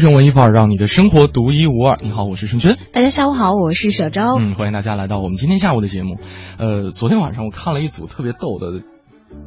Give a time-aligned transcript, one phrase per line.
[0.00, 1.98] 京城文艺范儿，让你的生活独一无二。
[2.00, 2.78] 你好，我是春春。
[2.90, 4.38] 大家下午好，我是小昭。
[4.38, 6.16] 嗯，欢迎大家来到我们今天下午的节目。
[6.58, 8.82] 呃，昨天晚上我看了一组特别逗的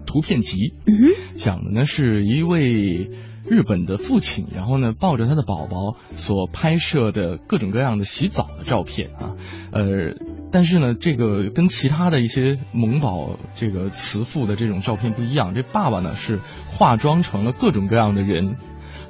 [0.05, 0.93] 图片集，嗯
[1.34, 3.09] 讲的呢是一位
[3.48, 9.34] 日本的父亲，然后呢抱着他的宝宝所拍摄的各种各样的洗澡的照片啊。
[9.71, 9.84] 呃，
[10.51, 18.55] 但是呢，这个跟其他的一些萌宝这个慈父的这种照片不一样，这爸爸呢是化妆成了各种各样的人。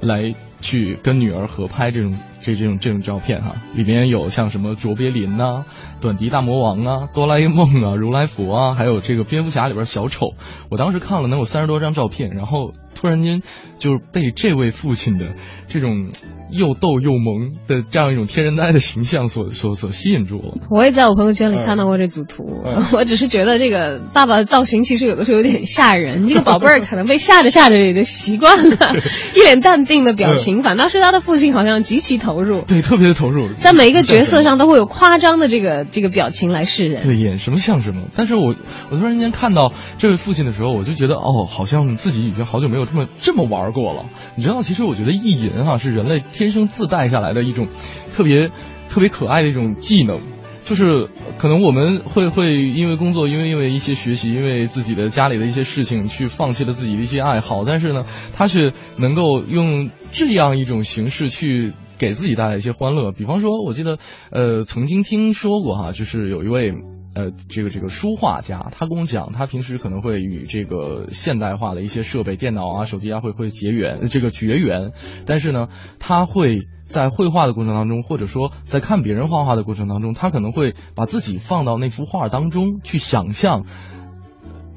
[0.00, 0.34] 来
[0.64, 5.66] 去跟女儿合拍这种这这种这种照片哈，里面有像什么卓别林呐、
[6.00, 10.32] 短笛大魔王啊、哆啦 A 梦啊、如来佛啊，还有这个蝙蝠侠里边小丑。
[10.70, 13.42] 我当时看了能有三十多张照片，然后突然间
[13.76, 15.34] 就被这位父亲的
[15.68, 16.08] 这种
[16.56, 20.54] 又逗又萌的这样一种天然呆的形象所所所吸引住了。
[20.70, 26.28] 我也在我朋友圈里看到过这组图，嗯 我只是觉得这个爸爸的造型其实有的时候有点吓人。
[26.28, 28.76] 这个宝贝儿可能被吓着吓着也就习惯了，
[29.34, 37.04] 一脸淡定的表情，反倒是他的父亲好像极其投入，对，特别的投入，在每一个角色上都会有夸张的这个这个表情来示人。
[37.04, 38.02] 对，演什么像什么。
[38.14, 38.54] 但是我
[38.90, 44.04] 我突然间看到这位父亲的时候，我就觉得哦，好像自己已经好久没有这么这么玩过了。
[44.36, 47.68] 你知道，其实我觉得意淫哈、是人类天天生自带下来的一种
[48.12, 48.50] 特别
[48.90, 50.20] 特别可爱的一种技能。
[50.66, 63.12] 就是可能我们会会因为工作，因为因为一些学习，因为自己的家里的一些事情，去放弃了自己的一些爱好，但是呢，他却能够用这样一种形式去给自己带来一些欢乐。
[63.12, 63.98] 比方说，我记得
[64.30, 66.72] 呃曾经听说过哈，就是有一位。
[67.14, 74.92] 呃，这个这个书画家，他跟我讲，他平时可能会与这个现代化的一些设备、电脑啊、手机啊会会结缘，这个绝缘。
[75.24, 75.68] 但是呢，
[76.00, 83.64] 他会在绘画的过程当中，或者说在看别人画画的过程当中，他可能会把自己放到那幅画当中去想象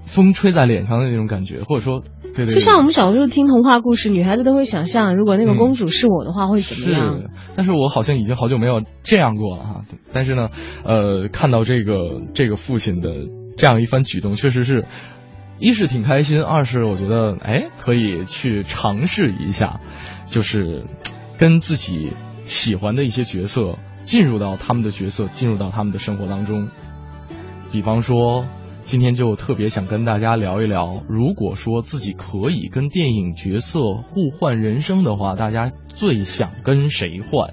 [0.06, 2.04] 风吹在脸上的那种感觉，或者说，
[2.38, 7.18] 对对对，就像我们小时候听童话故事，女孩子都会想象，如果那个公主是我的话，会怎么样？
[7.18, 9.82] 是，但是我好像已经好久没有这样过了哈。
[10.14, 10.50] 但是呢，
[10.86, 13.10] 呃，看到这个这个父亲的
[13.58, 14.86] 这样一番举动，确实是，
[15.60, 19.80] 一是挺开心，二是我觉得哎可以去尝试一下，
[20.28, 20.86] 就是
[21.40, 22.12] 跟自己
[22.46, 26.70] 喜欢的一些角色进入到他们的角色，进入到他们的生活当中。
[27.72, 28.46] 比方说，
[28.88, 37.50] 今天就特别想跟大家聊一聊，如果说自己可以跟电影角色互换人生的话，大家最想跟谁换？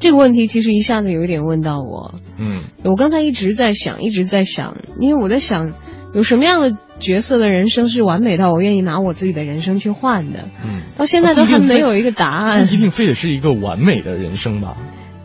[0.00, 2.16] 这个问题其实一下子有一点问到我。
[2.40, 5.74] 嗯，我刚才一直在想，一直在想，因为我在想，
[6.12, 10.48] 有什么样的角色的人生是完美到我愿意拿我自己的人生去换的？
[10.64, 12.74] 嗯，到现在都还没有一个答案不。
[12.74, 14.76] 一定非得是一个完美的人生吧？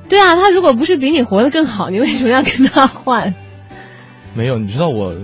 [0.10, 3.34] 对啊，他如果不是比你活得更好，你为什么要跟他换？
[4.36, 5.16] 没有，你知道我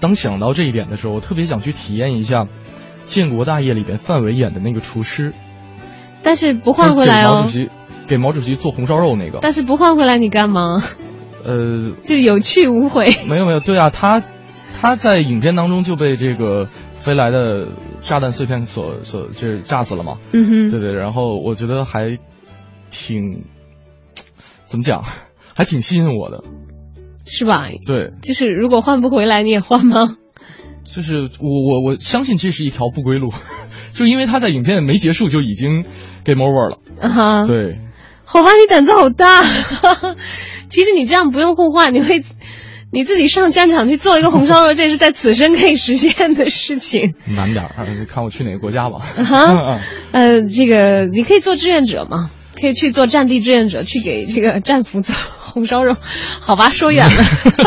[0.00, 2.44] 当想到这一点的时候，我特别想去体验一下
[3.04, 5.32] 《建国大业》里边范伟演的那个厨师，
[6.22, 7.48] 但是不换回来哦给毛主。
[7.48, 7.70] 席
[8.06, 9.40] 给毛主席做红烧肉那个。
[9.42, 10.76] 但是不换回来你干嘛？
[11.44, 13.04] 呃， 就有去无回。
[13.28, 14.22] 没有没有，对啊，他
[14.80, 17.66] 他在影片当中就被这个飞来的
[18.02, 20.18] 炸弹碎片所所这炸死了嘛。
[20.32, 22.18] 嗯哼，对对，然后我觉得还
[22.90, 23.44] 挺
[24.66, 25.02] 怎么讲，
[25.56, 26.44] 还挺吸引我的。
[27.26, 27.68] 是吧？
[27.84, 30.16] 对，就是如果换不回来，你也换吗？
[30.84, 33.30] 就是我我我相信这是一条不归路，
[33.94, 35.84] 就因为他在影片没结束就已经
[36.24, 36.78] game over 了。
[37.00, 37.78] 啊哈，对，
[38.24, 39.42] 好吧，你胆子好大。
[40.70, 42.22] 其实你这样不用互换，你会
[42.92, 47.14] 你自己上战场去做一个红烧肉，这是在此生可以实现的事情。
[47.26, 48.98] 难点儿，啊看我去哪个国家吧。
[49.00, 49.80] 哈，
[50.12, 55.94] 呃，这个你可以做志愿者嘛，可以去做战地志愿者，去给这个战俘做红烧肉。
[56.40, 57.22] 好吧，说远了。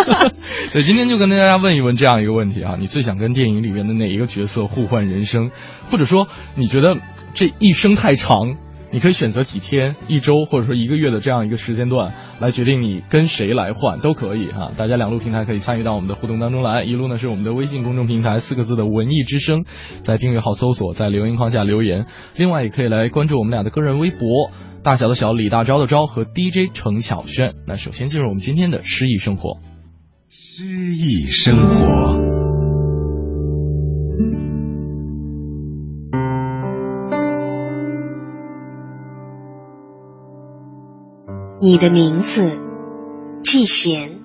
[0.72, 5.52] 所以，今天就跟大家问一问这样一个问题啊，你最想跟电影里面的哪一个角色互换人生？
[5.92, 6.98] 或者说，你觉得
[7.34, 8.58] 这一生太长，
[8.92, 19.64] 你可以选择几天、一周或者说一个月的这样一个时间段来决定你跟谁来换都可以哈、大家两路平台可以参与到我们的互动当中来，一路呢是我们的微信公众平台四个字的文艺之声，
[20.02, 22.08] 在订阅号搜索，在留言框下留言。
[22.36, 24.52] 另外也可以来关注我们俩的个人微博。
[24.82, 27.54] 大小的小，李大钊的钊和 DJ 程晓轩。
[27.68, 29.60] 那首先进入我们今天的诗意生活。
[30.30, 32.49] 诗意生活。
[41.62, 42.58] 你的名字，
[43.44, 44.22] 季贤，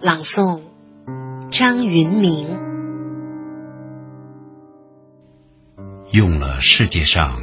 [0.00, 0.62] 朗诵
[1.50, 2.58] 张云明。
[6.12, 7.42] 用了世界上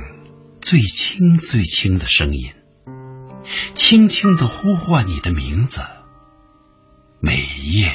[0.59, 2.53] 最轻最轻的声音，
[3.75, 5.81] 轻轻的呼唤你的名字，
[7.19, 7.93] 每夜，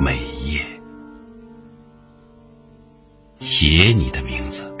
[0.00, 0.64] 每夜，
[3.40, 4.74] 写你的名字，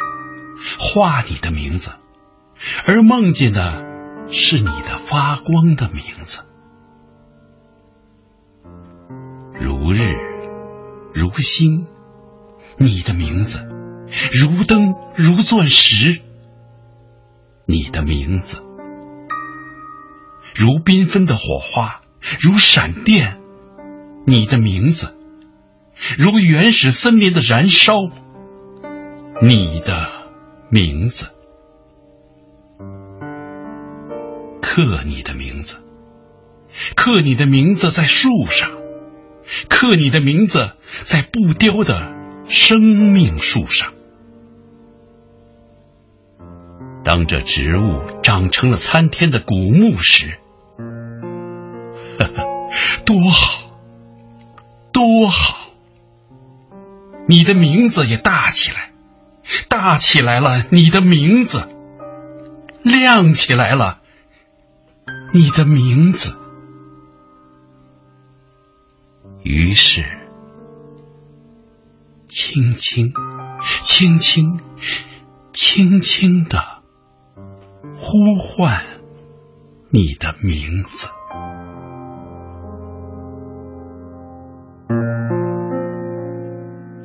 [0.78, 1.90] 画你的名字，
[2.86, 3.89] 而梦见的
[4.32, 6.42] 是你的发光的名字，
[9.58, 10.14] 如日，
[11.12, 11.86] 如星，
[12.78, 13.66] 你的名字。
[14.32, 16.20] 如灯如钻石，
[17.64, 18.58] 你的名字；
[20.54, 22.02] 如缤纷的火花，
[22.40, 23.40] 如闪电，
[24.26, 25.10] 你的名字；
[26.18, 27.94] 如原始森林的燃烧，
[29.42, 30.08] 你的
[30.70, 31.30] 名字。
[34.72, 35.78] 刻你的名字，
[36.94, 38.70] 刻你的名字在树上，
[39.68, 40.70] 刻你的名字
[41.02, 41.96] 在不凋的
[42.46, 43.92] 生命树上。
[47.02, 50.38] 当这植物长成了参天的古木时，
[52.20, 52.46] 呵呵，
[53.04, 53.72] 多好，
[54.92, 55.72] 多好！
[57.26, 58.92] 你的名字也大起来，
[59.68, 61.68] 大起来了，你的名字
[62.84, 63.99] 亮起来了，
[65.32, 66.36] 你的名字。
[69.44, 70.02] 于是，
[72.26, 73.12] 轻轻，
[73.84, 74.60] 轻轻，
[75.52, 76.82] 轻轻的。
[77.94, 78.84] 呼唤
[79.90, 81.08] 你的名字。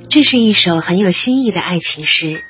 [0.10, 2.42] 这是一首很有新意的爱情诗。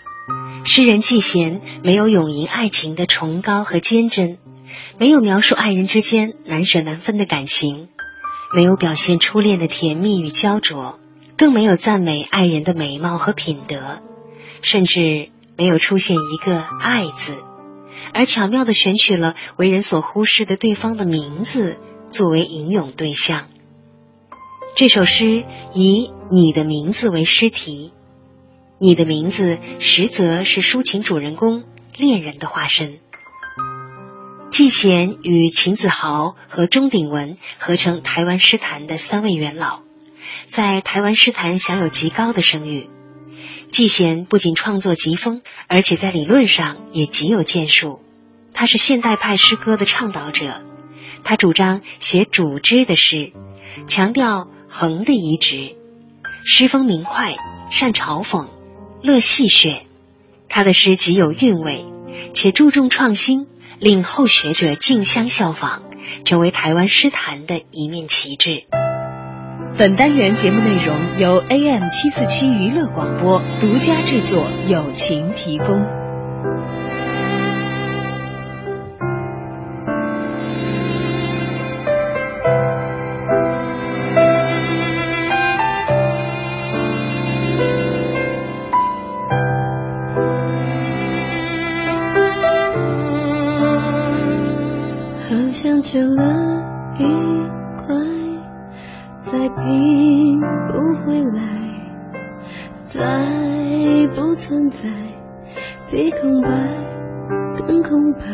[0.63, 4.37] 诗人季贤没有咏吟爱情的崇高和坚贞，
[4.97, 7.89] 没有描述爱人之间难舍难分的感情，
[8.55, 10.99] 没有表现初恋的甜蜜与焦灼，
[11.37, 13.99] 更没有赞美爱人的美貌和品德，
[14.61, 17.35] 甚至没有出现一个“爱”字。
[18.13, 21.77] 而巧妙的选取了为人所忽视的对方的名字
[22.09, 23.47] 作为吟咏对象。
[24.75, 27.91] 这首诗以你的名字为诗题，
[28.79, 31.63] 你的名字实则是抒情主人公
[31.97, 32.99] 恋人的化身。
[34.55, 39.81] 季贤与秦子豪和钟鼎文合称台湾诗坛的三位元老，
[40.47, 42.89] 在台湾诗坛享有极高的声誉。
[43.69, 47.99] 季贤不仅创作极丰，而且在理论上也极有建树。
[48.53, 50.63] 他是现代派诗歌的倡导者，
[51.25, 53.33] 他主张写主枝的诗，
[53.87, 55.75] 强调横的移植，
[56.45, 57.35] 诗风明快，
[57.69, 58.47] 善嘲讽，
[59.01, 59.81] 乐戏谑。
[60.47, 61.85] 他的诗极有韵味，
[62.33, 63.47] 且注重创新，
[63.79, 65.81] 令后学者竞相效仿，
[66.23, 68.63] 成为台湾诗坛的一面旗帜。
[69.77, 76.04] 本单元节目内容由 AM 七四七娱乐广播独家制作，友情提供。
[95.95, 96.21] 缺了
[96.97, 97.03] 一
[97.73, 97.95] 块，
[99.21, 100.73] 再拼不
[101.05, 101.39] 回来，
[102.83, 102.99] 再
[104.13, 104.89] 不存在，
[105.89, 106.49] 比空白
[107.65, 108.25] 更空白，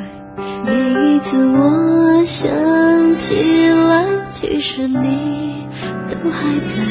[0.65, 3.35] 每一次我想起
[3.69, 5.67] 来，其实你
[6.07, 6.81] 都还在，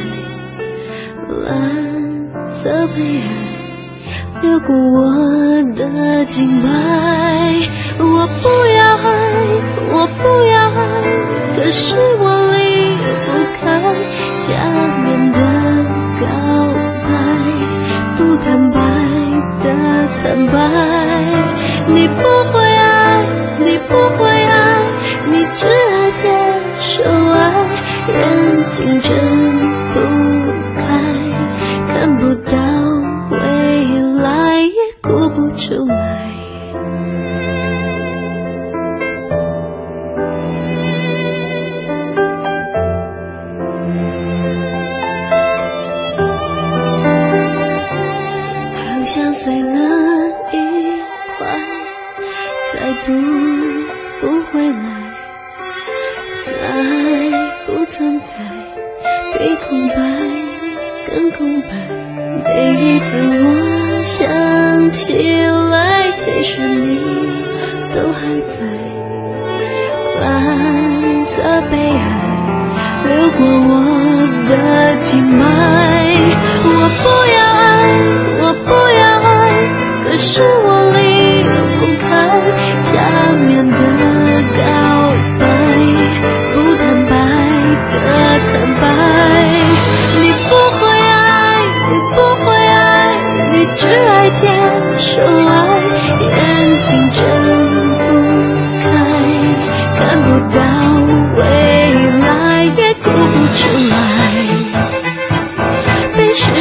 [1.48, 7.56] 蓝色悲哀，流过我的静脉，
[7.98, 8.48] 我不
[8.78, 9.10] 要爱，
[9.92, 10.49] 我不要。
[11.54, 13.26] 可是我离不
[13.60, 13.80] 开
[14.40, 14.48] 假
[15.02, 15.38] 面的
[16.20, 16.24] 告
[17.04, 17.08] 白，
[18.16, 18.78] 不坦白
[19.62, 19.66] 的
[20.22, 20.54] 坦白。
[21.88, 22.22] 你不
[22.52, 23.26] 会爱，
[23.58, 24.82] 你不会爱，
[25.28, 26.28] 你只爱接
[26.78, 27.38] 受爱，
[28.08, 29.59] 眼睛睁。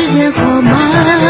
[0.09, 1.28] 间火慢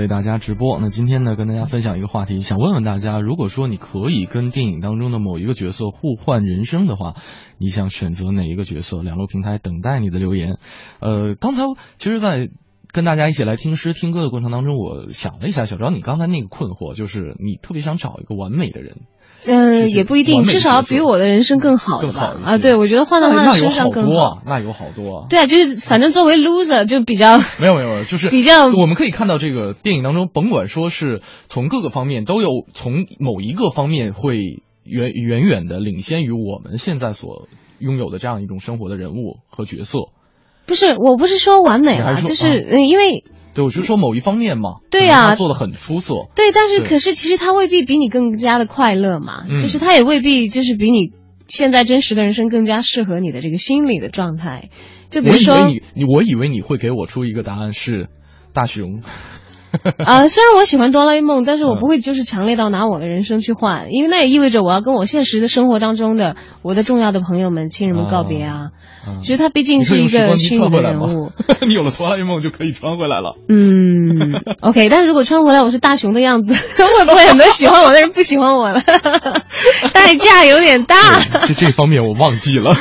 [0.00, 0.80] 为大家直播。
[0.80, 7.14] 那今天呢，跟大家分享一个话题，想问问大家，如果说你可以跟电影当中的某一个角色互换人生的话，
[7.58, 9.02] 你想选择哪一个角色？
[9.02, 10.58] 两路平台等待你的留言。
[11.00, 11.64] 呃，刚才
[11.98, 12.48] 其实，在
[12.90, 19.02] 跟大家一起来听诗听歌的过程当中，我想了一下，小昭，你刚才那个困惑，就是你特别想找一个完美的人。
[19.46, 25.26] 嗯，是也不一定，至少要比我的人生更好更好啊，对，我觉得换到他的身那那有好上更多啊，那有好多啊。
[25.28, 39.98] 对啊，就是反正作为 loser 就比较没有没有就是比较我们可以看到这个电影当中，甭管说是从各个方面都有，从某一个方面会远远远的领先于我们现在所拥有的这样一种生活的人物和角色。
[40.66, 44.80] 不是，我不是说完美啊，就是嗯，因为对，我就说某一方面嘛。
[44.90, 46.14] 对呀他做的很出色。
[46.34, 51.12] 对，但是可是其实他未必比你更加的快乐嘛，嗯就是他也未必就是比你
[51.48, 54.70] 现在真实的人生更加适合你的这个心理的状态。
[55.08, 58.08] 就比我以如说为你你我以为你会给我出一个答案是
[58.52, 59.02] 大熊。
[60.04, 68.68] 啊、 虽然我喜欢哆啦 A 梦，但是我嗯不会就是强烈到拿我的人生去换，因为那也意味着我要跟我现实的生活当中的我的重要的朋友们、亲人们告别啊。
[68.74, 71.32] 嗯其实他毕竟是一个虚拟的人物。？
[71.66, 73.34] 你有了哆啦 A 梦就可以穿回来了。
[73.48, 78.82] 嗯，OK，但是如果穿回来我是大熊的样子，会不会很多喜欢我的人不喜欢我了？
[79.94, 80.96] 代价有点大。
[81.46, 82.74] 这这方面我忘记了。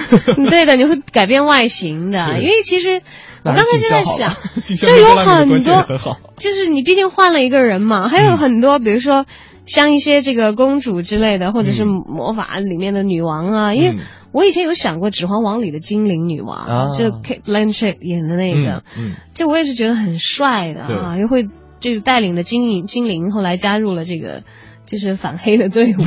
[0.49, 3.01] 对的，你会改变外形的，因为其实
[3.45, 6.17] 我刚才就在想 就有很多。
[6.37, 8.37] 就是你毕竟换了一个人嘛，还有嗯。
[8.37, 9.25] 很多，比如说
[9.65, 12.03] 像一些这个公主之类的，或者是嗯。
[12.07, 13.99] 魔法里面的女王啊，因为嗯。
[14.31, 16.87] 我以前有想过《指环王》里的精灵女王，啊。
[16.97, 19.15] 就 Kate Blanchett 演的那个，嗯嗯。
[19.33, 21.47] 就我也是觉得很帅的啊，又会
[21.79, 24.43] 就是带领的精灵精灵后来加入了这个
[24.85, 25.97] 就是反黑的队伍，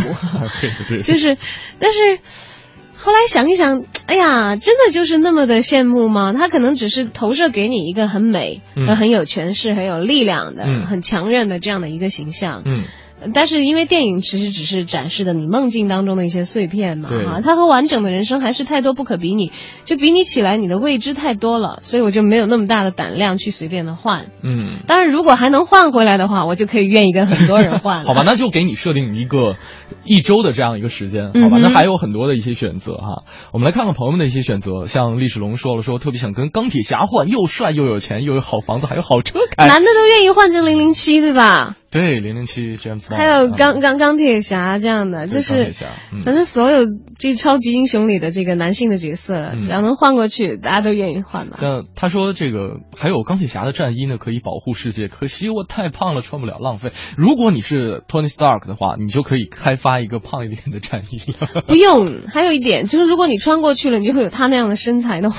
[1.02, 1.38] 就是，
[1.78, 2.18] 但是
[3.04, 6.32] 后来想一想， 哎呀，真的就是那么的羡慕吗？
[6.36, 8.62] 他可能只是投射给你一个很美、
[8.96, 12.62] 很有权势、很有力量的、嗯很强韧的这样的一个形象。
[12.64, 12.84] 嗯。
[13.34, 19.52] 但是因为电影其实只是展示的你梦境当中的一些碎片嘛，对哈，它和完整的人生还是太多不可比拟，
[19.84, 24.26] 就比拟起来你的未知太多了，所以我就没有那么大的胆量去随便的换。
[24.42, 28.04] 嗯，当然，如果还能换回来的话，我就可以愿意跟很多人换了。
[28.06, 29.56] 好吧，那就给你设定一个
[30.04, 33.24] 一周的这样一个时间，好吧，嗯那还有很多的一些选择哈。
[33.52, 39.66] 我们来看看朋友们的一些选择，像历史龙说了说，特别想跟钢铁侠换，又帅又有钱，又有好房子，还有好车开。
[39.66, 41.76] 男的都愿意换成零零七，对吧？
[41.90, 45.72] 对，零零七 James 还有钢啊钢钢铁侠这样的，就是
[46.24, 46.86] 反正所有
[47.18, 51.56] 这超级英雄里的这个男性的角色，嗯只要能换过去，大家都愿意换嘛。
[51.58, 55.08] 像他说这个还有钢铁侠的战衣呢，可以保护世界。
[55.08, 56.92] 可惜我太胖了，穿不了，浪费。
[57.16, 61.62] 如果你是 Tony Stark 的话，你就可以开发一个胖一点的战衣了。
[61.68, 65.36] 不用，还有一点就是，如果你穿过去了，你就会有他那样的身材的话，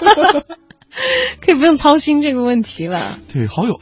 [1.40, 3.18] 可以不用操心这个问题了。
[3.32, 3.80] 对，好友，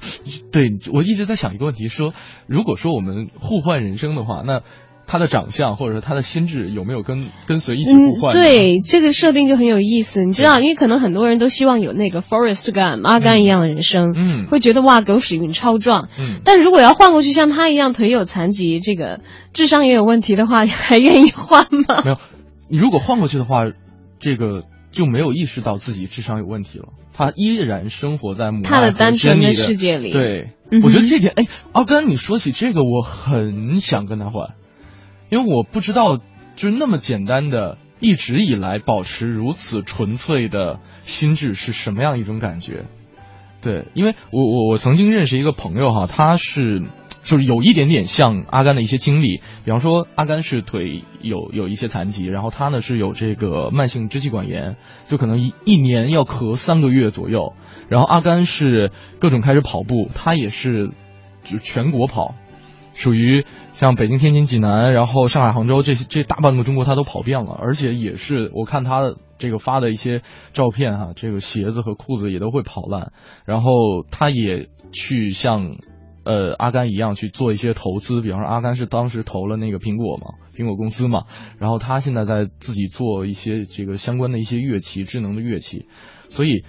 [0.53, 2.13] 对我一直在想一个问题，说
[2.47, 4.63] 如果说我们互换人生的话，那
[5.07, 8.33] 他的长相或者说他的心智有没有跟跟随一起互换？
[8.33, 10.25] 嗯，对，这个设定就很有意思。
[10.25, 16.09] 你知道，因为可能很多人都希望有那个 Forest Gump 阿甘一样的人生，嗯会觉得哇，狗屎运超壮。
[16.19, 19.21] 嗯但如果要换过去像他一样腿有残疾，这个
[19.53, 22.03] 智商也有问题的话， 还愿意换吗？
[22.03, 22.17] 没有，
[22.71, 23.59] 你如果换过去的话，
[24.19, 24.63] 这个
[24.95, 30.13] 就没有意识到自己智商有问题了，他依然生活在母他的爱和单纯的世界里。
[30.13, 34.55] 对，嗯我觉得这点，哎，阿甘，你说起这个，我很想跟他换，
[35.29, 36.17] 因为我不知道，
[36.57, 42.87] 就是那么简单的，一直以来保持如此纯粹的心智是什么样一种感觉？
[43.61, 46.83] 对，因为我我我曾经认识一个朋友哈，他是
[47.25, 54.77] 就是有一点点像阿甘的一些经历，比方说阿甘是腿有有一些残疾，然后他呢是有这个慢性支气管炎，
[55.09, 57.55] 就可能一一年要咳三个月左右，
[57.89, 60.91] 然后阿甘是各种开始跑步，他也是
[61.43, 62.35] 就全国跑，
[62.93, 70.21] 属于像北京、天津、济南，然后上海、杭州这些这大半个中国他都跑遍了，而且也是我看他这个发的一些
[70.53, 73.13] 照片哈，这个鞋子和裤子也都会跑烂，
[73.47, 73.71] 然后
[74.11, 75.77] 他也去像
[76.25, 81.25] 呃阿甘一样去做一些投资，比方说阿甘是当时投了那个苹果嘛，苹果公司嘛，
[81.59, 85.87] 然后他现在在自己做一些这个相关的一些乐器，智能的乐器，
[86.29, 86.65] 所以。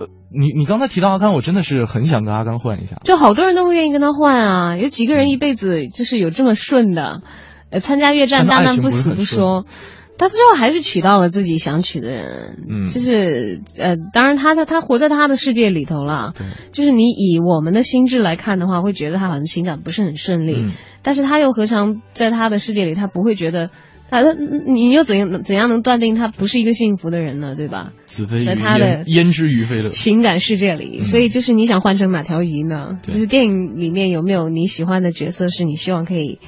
[0.00, 2.96] 呃，你你刚才提到阿甘，我真的是很想跟阿甘换一下。
[3.04, 7.20] 就好多人都会愿意跟他换啊，有几个人一辈子就是有这么顺的，
[7.68, 9.66] 呃，参加越战大难不死不说，
[10.18, 23.70] 他最后还是娶到了自己想娶的人，嗯就是呃，当然他他他活在他的世界里头了，对，就是你以我们的心智来看的话，会觉得他好像情感不是很顺利，嗯但是他又何尝在他的世界里，他不会觉得。
[24.14, 24.34] 他他
[24.66, 27.54] 你又怎样怎样能断定他不是一个幸福的人呢？
[27.56, 27.92] 对吧？
[28.04, 29.88] 子非鱼在他的焉，知鱼非乐。
[29.88, 32.98] 情感世界里，嗯所以就是你想换成哪条鱼呢？
[33.02, 36.38] 对就是电影里面有没有你喜欢的角色，是你希望可以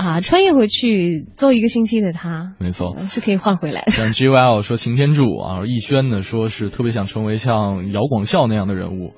[0.00, 2.94] 啊穿越回去做一个星期的他，没错。
[2.96, 3.90] 呃是可以换回来的。
[3.90, 9.12] 像 G Y L 说擎天柱啊，逸轩呢说是特别想成为像姚广孝那样的人物，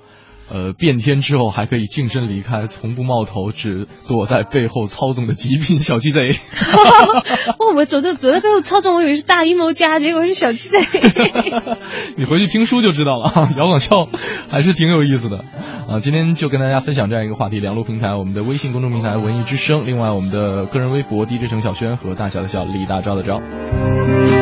[0.53, 6.33] 呃，变天之后还可以净身离开，从不冒头，只躲在背后操纵的极品小鸡贼。
[7.59, 10.79] 哦，我走在走在背后操纵，我以为是大阴谋家，结果是小鸡贼。
[12.19, 14.09] 你回去听书就知道了啊，姚广孝
[14.51, 15.39] 还是挺有意思的
[15.89, 16.01] 啊。
[16.01, 24.42] 今天就跟大家分享这样一个话题，两路平台，我们的微信公众平台文艺之声，另外我们的个人微博 DJ 程小轩和大小的小李大钊的钊。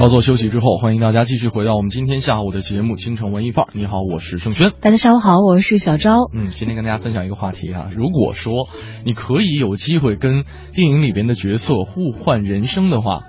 [0.00, 3.68] 稍作休息之后，欢迎大家继续回到我们今天下午的节目《京城文艺范儿》。
[3.74, 4.72] 你好，我是盛轩。
[4.80, 6.30] 大家下午好，我是小昭。
[6.32, 8.66] 嗯，今天跟大家分享一个话题啊，如果说
[9.04, 13.24] 你可以有机会跟电影里边的角色互换人生的话。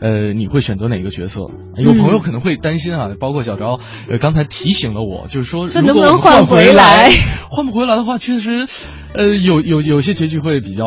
[0.00, 1.40] 呃，你会选择哪个角色？
[1.76, 3.78] 有朋友可能会担心啊，包括小昭，
[4.10, 7.10] 呃，刚才提醒了我，就是说，这能不能换回来？
[7.48, 8.66] 换不回来的话，确实，
[9.14, 10.84] 呃，有有有些结局会比较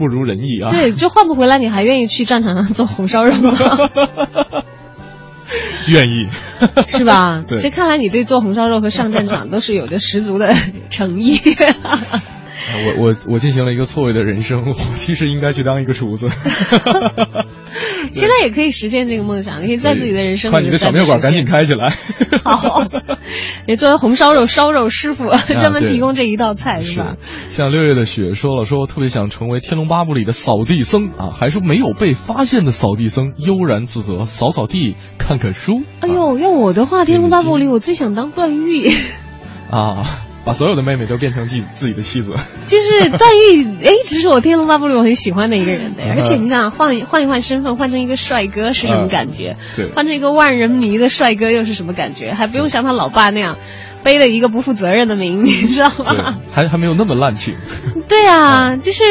[0.00, 0.70] 不如人意啊。
[0.70, 3.54] 对，就换不回来，你还愿意去战场上做红烧肉吗？
[5.88, 6.28] 愿意，
[6.86, 7.44] 是吧？
[7.46, 10.54] 对，这看来你对做红烧肉和上战场都是有着十足的
[10.88, 11.38] 诚意。
[12.86, 16.28] 我我我进行了一个错位的人生，我其实应该去当一个厨子。
[18.10, 20.54] 现在也可以实现这个梦想，你可以在自己的人生里。
[20.54, 21.92] 快，你的小面馆赶紧开起来。
[22.44, 22.84] 好，
[23.66, 27.16] 也作为红烧肉烧肉师傅，专门提供这一道菜，是吧？
[27.50, 35.82] 像六月的雪说了，说我特别想成为《天龙八部》里的扫地僧啊，还是没有被发现的扫地僧，悠然自得，扫扫地，看看书。
[36.00, 38.90] 哎呦，要我的话，《天龙八部》里我最想当段誉。
[39.70, 40.26] 啊。
[40.44, 42.32] 把所有的妹妹都变成自己自己的妻子。
[42.64, 46.02] 就是段誉，哎，这是我《天龙八部》里我很喜欢的一个人的。
[46.02, 49.56] 而且你想换换一换身份，换成一个帅哥是什么感觉？
[49.76, 52.32] 对，换成一个万人迷的帅哥又是什么感觉？
[52.32, 53.58] 还不用像他老爸那样
[54.02, 56.38] 背了一个不负责任的名，你知道吗？
[56.52, 57.56] 还还没有那么滥情。
[58.08, 59.04] 对啊，就是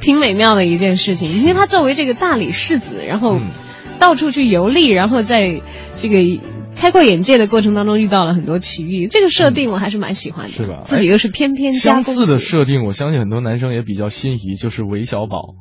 [0.00, 1.40] 挺美妙的一件事情。
[1.40, 3.40] 因为他作为这个大理世子，然后
[3.98, 5.62] 到处去游历，然后在
[5.96, 6.40] 这个。
[6.76, 10.82] 开阔眼界的过程当中遇到了很多奇遇，这个设定我还是蛮喜欢的，是吧？
[10.84, 15.54] 自己又是翩翩相似的设定，我相信很多男生也比较心仪，就是韦小宝。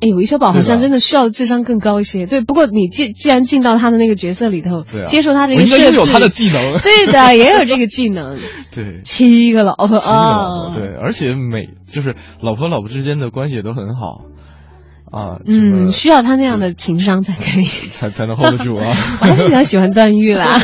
[0.00, 2.26] 哎，韦小宝好像真的需要智商更高一些。
[2.26, 6.78] 对，不过你既既然进到他的那个角色里头，接受他这个设置，有他的技能。
[6.78, 8.38] 对的，也有这个技能。
[8.72, 14.22] 对，七个老婆啊，对，而且每就是老婆老婆之间的关系也都很好。
[15.10, 18.94] 啊，嗯，需要他那样的情商才可以，才才能 hold 得住啊！
[19.20, 20.58] 我还是比较喜欢段誉啦。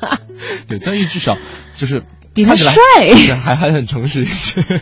[0.68, 1.36] 对，段誉至少
[1.76, 2.02] 就是
[2.34, 2.72] 比他帅，
[3.42, 4.62] 还还很诚实一些。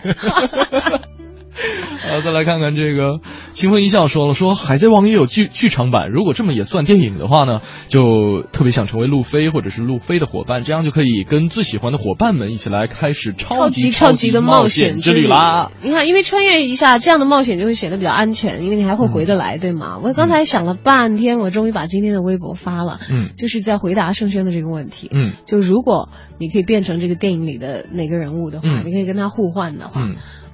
[2.12, 3.20] 好，再来看看这个
[3.52, 15.70] 清风一笑说了，说《海贼王》也有剧剧场版，如果这么也算电影的话呢，就特别想成为路飞或者是路飞的伙伴，这样就可以跟最喜欢的伙伴们一起来开始超级超级的冒险之旅啦。
[15.82, 19.98] 你看，因为穿越一下这样的冒险就会显得比较安全，因为你还会回得来，对吗？
[20.02, 30.02] 我刚才想了半天，我终于把今天的微博发了，嗯，就是在回答盛轩的这个问题，嗯，就如果你可以变成这个电影里的哪个人物的话，你可以跟他互换的话。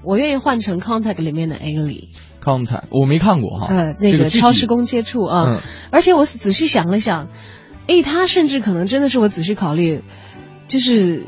[0.05, 2.09] 我愿意换成《Contact》里面的 A 里。
[2.43, 3.67] Contact 我没看过哈。
[3.69, 7.29] 呃，那个超时空接触啊，而且我仔细想了想，
[7.87, 10.03] 哎，他甚至可能真的是我仔细考虑，
[10.67, 11.27] 就是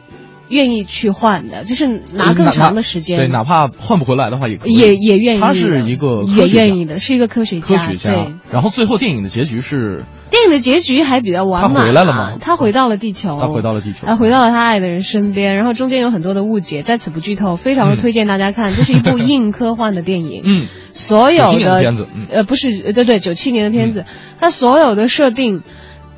[0.49, 3.19] 愿意去换的，就是拿更长的时间。
[3.19, 5.41] 对，哪怕换不回来的话，也也也愿意。
[5.41, 7.77] 他是一个也愿意的，是一个科学家。
[7.77, 8.11] 科学家。
[8.11, 8.35] 对。
[8.53, 10.05] 然后最后电影的结局是。
[10.31, 11.75] 电影的结局还比较完满。
[11.75, 12.37] 他回来了吗？
[12.41, 13.39] 他回到了地球。
[13.41, 14.07] 他回到了地球。
[14.07, 18.73] 他回到了他爱的人身边，然后中间有很多的误解，在此不剧透，非常的推荐大家看。
[18.75, 20.43] 这是一部硬科幻的电影。
[20.45, 20.67] 嗯。
[20.91, 22.09] 所有的片子。
[22.33, 24.05] 呃，不是，对对，九七年的片子，
[24.41, 25.63] 它所有的设定。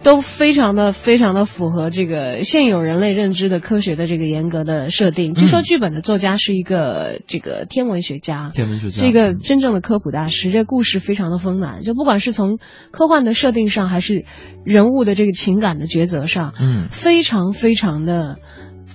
[0.07, 5.35] 都非常的非常的符合这个现有人类认知的科学的这个严格的设定。
[5.35, 10.53] 据说剧本的作家是一个这个天文学家，天文学家是一个真正的科普大师。
[10.53, 12.61] 这故事非常的丰满，就不管是从
[12.93, 14.25] 科幻的设定上，还是
[14.65, 18.39] 人物的这个情感的抉择上，嗯，非常非常的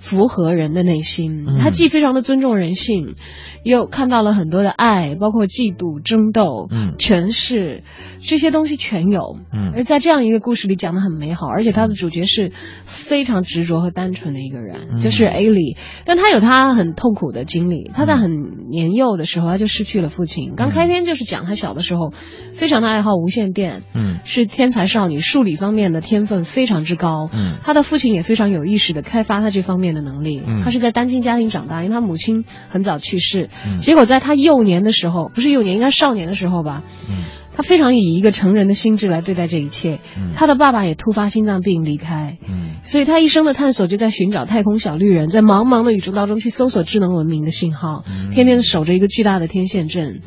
[0.02, 1.46] 符合人的内心。
[1.62, 3.16] 他既非常的尊重人性。
[3.64, 7.84] 又看到了很多的爱，包括嫉妒、争斗、嗯，权势，
[8.20, 9.38] 这些东西全有。
[9.54, 12.52] 嗯，而在这样一个故事里讲的很美好，而且他的主角是
[12.86, 15.78] 非常执着和单纯的一个人，就是 A 里。
[16.06, 18.32] 但他有他很痛苦的经历，他在很
[18.72, 20.56] 年幼的时候他就失去了父亲。
[20.56, 22.12] 刚开篇就是讲他小的时候，
[22.54, 27.30] 非常的爱好无线电，嗯，是天才少女，数理方面的天分非常之高。
[27.32, 30.42] 嗯，他的父亲也非常有意识的开发他这方面的能力。
[30.46, 33.50] 嗯，他是在单亲家庭长大，因为他母亲很早去世。
[33.66, 36.84] 嗯，结果在他幼年的时候，不是幼年，应该少年的时候吧。
[37.10, 37.24] 嗯，
[37.56, 40.00] 他非常以一个成人的心智来对待这一切。
[40.34, 50.22] 他的爸爸也突发心脏病离开，嗯所以他一生的探索就在寻找太空小绿人，在茫茫的宇宙当中去搜索智能文明的信号，嗯天天守着一个巨大的天线阵。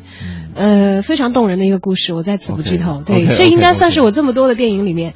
[0.57, 3.01] 呃，非常动人的一个故事，我在此不剧透。
[3.05, 5.13] 对这应该最是我这么多的电影里面，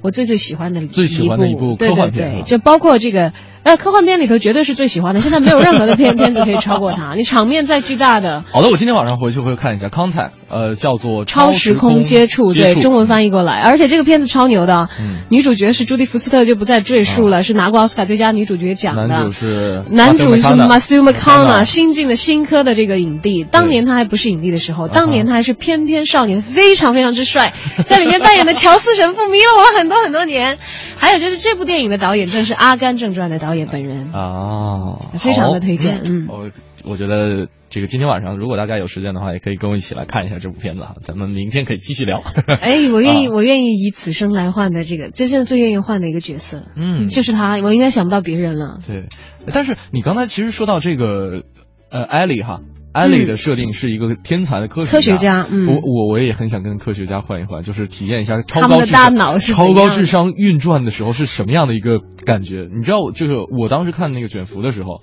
[0.00, 3.34] 我最最喜欢的最喜欢的一部对科幻对对，就包括这个
[3.68, 7.14] 呃科幻片里头绝对是最喜欢的，现在没有任何的片 片子可以超过它。
[7.14, 8.42] 你场面再巨大的。
[8.50, 13.60] 好的，我今天晚上回去会看一下《Contact》，呃，叫做超时空接触，对，中文翻译过来。
[13.60, 19.06] 而且这个片子超牛的，嗯女主角是朱迪福斯特，就不再赘述了，是拿过奥斯卡最佳女主角奖的。
[19.06, 23.44] 男主是男主是 Matthew McConaughey，新晋的新科的这个影帝。
[23.44, 27.52] 当年他还不是影帝的时候，当年他还是翩翩少年，非常非常之帅，
[27.84, 30.58] 在里面扮演的乔斯神父迷了我很多很多年。
[31.00, 36.02] 还有就是这部电影的导演正是《阿甘正传》的导演本人，啊， 非常的推荐。
[36.08, 36.50] 嗯，我
[36.84, 40.96] 我觉得这个今天晚上，如果大家有时间的话，也可以跟我一起来看一下这部片子哈。
[41.02, 42.22] 咱们明天可以继续聊。
[42.60, 48.78] 哎，我愿意，啊我愿意以此生来换的这个，真正最愿意换的一个角色，嗯就是他，我应该想不到别人了。
[48.86, 49.06] 对，
[49.52, 51.42] 但是你刚才其实说到这个，
[51.90, 52.60] 呃，艾莉哈。
[52.92, 55.66] 艾利的设定是一个天才的科学科学家嗯。
[55.66, 62.68] 我我我也很想跟科学家换一换，就是体验一下超高智商大脑是超高智商运转的时候是什么样的一个感觉？
[62.74, 65.00] 你知道，就是我当时看那个卷福的时候，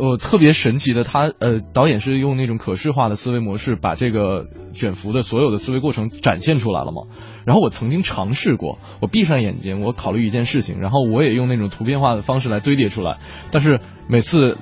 [0.00, 7.02] 我特别神奇的，他呃导演是用那种可视化的思维模式，把这个卷福的所有的思维过程展现出来了嘛。
[7.44, 13.18] 然后我曾经尝试过，我闭上眼睛，我考虑一件事情，然后我也用那种图片化的方式来堆叠出来，
[13.50, 14.56] 但是每次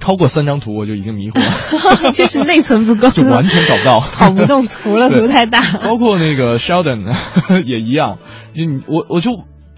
[0.00, 5.60] 超过三张图我就已经迷糊了， 就是内存不够，就完全找不到，跑不动图了，对图太大。
[5.78, 7.12] 包括那个 Sheldon
[7.66, 8.18] 也一样，
[8.54, 9.32] 就我我就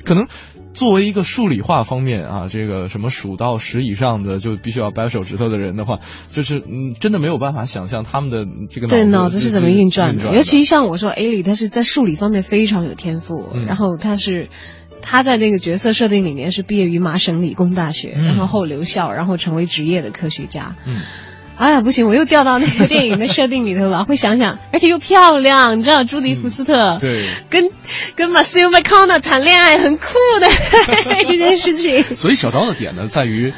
[0.04, 0.26] 可能
[0.72, 5.98] 作为一个数理化方面啊，这个什么数到十以上的就必须要掰手指头的人的话，
[6.30, 10.24] 就是嗯，真的没有办法想象他们的这个对，脑脑子是怎么运转的？
[10.24, 14.48] 的，尤其像我说，A 里他是在数理方面非常有天赋，嗯然后他是。
[15.02, 20.74] 他在那个角色设定里面是毕业于麻省理工大学，嗯然后后留校，然后成为职业的科学家。
[20.86, 21.00] 嗯，
[21.56, 24.04] 哎呀，不行，我又掉到那个电影的设定里头了。
[24.08, 27.70] 会想想，而且又漂亮，你知道朱迪福斯特、嗯对，跟
[28.16, 30.04] 跟 Matthew McConaughey 谈恋爱很酷
[30.40, 30.48] 的
[31.26, 32.02] 这件事情。
[32.16, 33.52] 所以小刀的点呢在于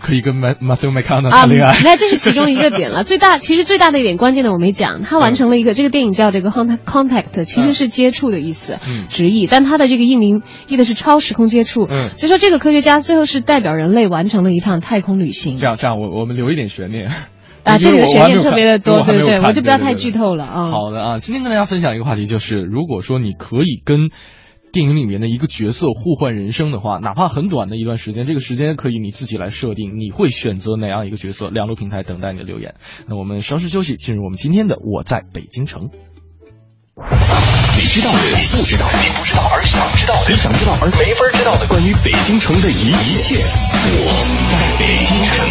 [0.00, 3.02] 可以跟 Ma- Matthew McConaughey 啊，谈恋爱，那这是其中一个点了。
[3.04, 11.86] 最大其实最大的一点关键的我没讲，他完成了一个这个电影叫这个 contact 其实是接触的意思，嗯直译，但他的这个译名译的是超时空接触。
[11.88, 15.66] 嗯所以说这个科学家最后是代表人类完成了一趟太空旅行这。
[15.66, 17.10] 样这样，我我们留一点悬念。
[17.62, 20.62] 啊， 这里的悬念特别的多，对对，我就不要太剧透了啊。
[20.70, 24.08] 好的啊，今天跟大家分享一个话题，就是如果说你可以跟
[24.72, 31.48] 电影里面的一个角色互换人生的话，哪怕很短的一段时间，这个时间可以你自己来设定，你会选择哪样一个角色？
[31.48, 32.76] 两路平台等待你的留言。
[33.08, 35.90] 那我们稍事休息，进入我们今天的我在北京城。
[36.96, 44.06] 你知道的，你不知道的，你不知道而想知道的，你想知道而没法知道的，关于北京城的一一切，我
[44.46, 45.50] 在北京城。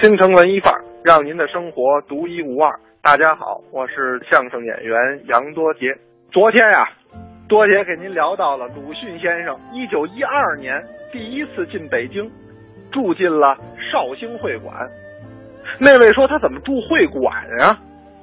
[0.00, 2.78] 京城文艺范儿，让您的生活独一无二。
[3.02, 5.92] 大家好，我是相声演员杨多杰。
[6.30, 6.88] 昨天呀、
[7.48, 12.30] 多杰给您聊到了鲁迅先生一九一二年第一次进北京，
[12.92, 13.56] 住进了
[13.90, 14.88] 绍兴会馆。
[15.80, 17.76] 那位说他怎么住会馆啊？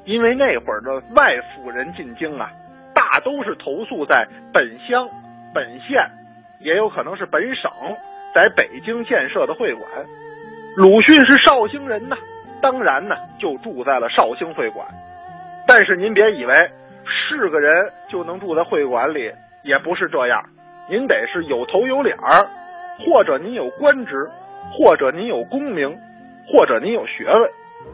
[0.06, 2.50] 因为那会儿的外府人进京啊，
[2.96, 5.06] 大都是投宿在本乡、
[5.54, 6.00] 本县，
[6.62, 7.70] 也有可能是本省，
[8.34, 9.86] 在北京建设的会馆。
[10.78, 12.16] 鲁迅是绍兴人呐，
[12.62, 14.88] 当然呢就住在了绍兴会馆。
[15.68, 16.54] 但是您别以为
[17.06, 19.32] 是个人就能住在会馆里，
[19.64, 20.44] 也不是这样。
[20.90, 22.48] 您得是有头有脸儿，
[23.06, 24.28] 或者您有官职，
[24.72, 25.96] 或者您有功名，
[26.48, 27.50] 或者您有学问，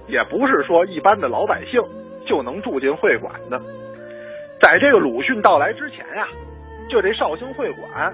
[0.07, 1.81] 也不是说一般的老百姓
[2.25, 3.59] 就能住进会馆的。
[4.61, 6.25] 在这个鲁迅到来之前呀、
[6.89, 8.13] 就这绍兴会馆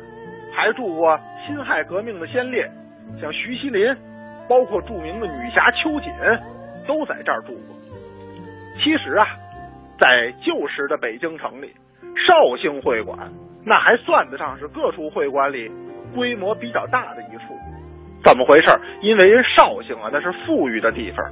[0.51, 2.67] 还住过辛亥革命的先烈，
[3.21, 3.95] 像徐锡林。
[4.51, 6.11] 包括著名的女侠秋瑾
[6.85, 7.77] 都在这儿住过。
[8.83, 9.25] 其实啊，
[9.97, 11.73] 在旧时的北京城里，
[12.27, 13.17] 绍兴会馆
[13.63, 15.71] 那还算得上是各处会馆里
[16.13, 17.53] 规模比较大的一处。
[18.25, 18.67] 怎么回事？
[19.01, 21.31] 因为绍兴啊，那是富裕的地方，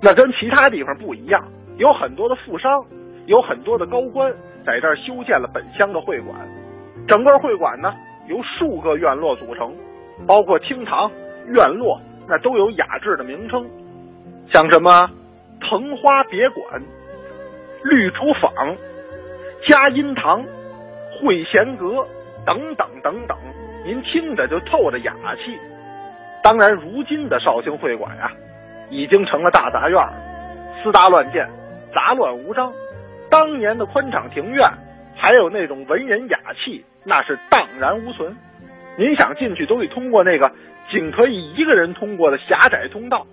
[0.00, 1.44] 那跟其他地方不一样，
[1.78, 2.84] 有很多的富商，
[3.26, 4.32] 有很多的高官
[4.64, 6.38] 在这儿修建了本乡的会馆。
[7.08, 7.92] 整个会馆呢，
[8.28, 9.74] 由数个院落组成，
[10.28, 11.10] 包括厅堂、
[11.48, 12.00] 院落。
[12.28, 13.68] 那都有雅致的名称，
[14.52, 15.10] 像什么
[15.60, 16.82] 藤花别馆、
[17.84, 18.76] 绿竹坊、
[19.66, 20.44] 嘉荫堂、
[21.12, 22.06] 会贤阁
[22.44, 23.36] 等等等等，
[23.84, 25.12] 您听着就透着雅
[25.44, 25.58] 气。
[26.42, 28.30] 当然，如今的绍兴会馆呀、
[28.90, 30.00] 已经成了大杂院，
[30.82, 31.48] 私搭乱建，
[31.92, 32.72] 杂乱无章。
[33.28, 34.64] 当年的宽敞庭院，
[35.16, 38.36] 还有那种文人雅气，那是荡然无存。
[38.96, 40.52] 您想进去，都得通过那个
[40.90, 43.26] 仅可以一个人通过的狭窄通道，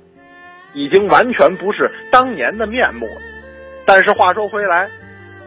[0.73, 3.21] 已经完全不是当年的面目了。
[3.85, 4.89] 但是话说回来，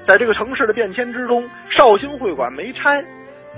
[0.06, 3.04] 在这个城市的变迁之中，绍兴会馆没拆，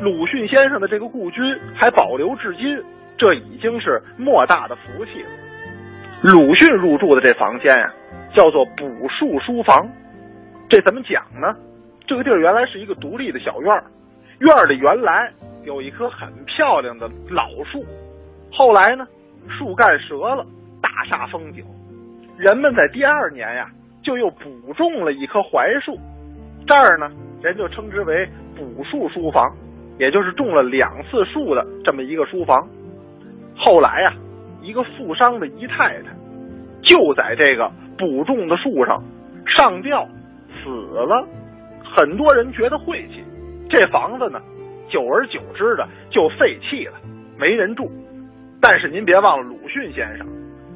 [0.01, 1.41] 鲁迅先生的这个故居
[1.75, 2.83] 还保留至今，
[3.17, 5.29] 这已经是莫大的福气了。
[6.23, 7.93] 鲁迅入住的这房间呀、
[8.35, 9.89] 叫做补树书房。
[10.69, 11.55] 这怎么讲呢？
[12.07, 13.85] 这个地儿原来是一个独立的小院儿，
[14.41, 15.31] 院儿里原来
[15.65, 17.85] 有一棵很漂亮的老树，
[18.51, 19.07] 后来呢，
[19.49, 20.45] 树干折了，
[20.83, 21.65] 大煞风景。
[22.37, 23.71] 人们在第二年呀，
[24.03, 25.99] 就又补种了一棵槐树，
[26.67, 27.11] 这儿呢，
[27.43, 29.55] 人就称之为补树书房，
[29.99, 32.69] 也就是种了两次树的这么一个书房。
[33.57, 34.13] 后来呀，
[34.63, 36.09] 一个富商的姨太太
[36.83, 39.03] 就在这个补种的树上
[39.47, 40.07] 上吊
[40.63, 41.27] 死了，
[41.85, 43.25] 很多人觉得晦气，
[43.69, 44.41] 这房子呢，
[44.89, 46.95] 久而久之的就废弃了，
[47.37, 47.91] 没人住。
[48.61, 50.27] 但是您别忘了鲁迅先生，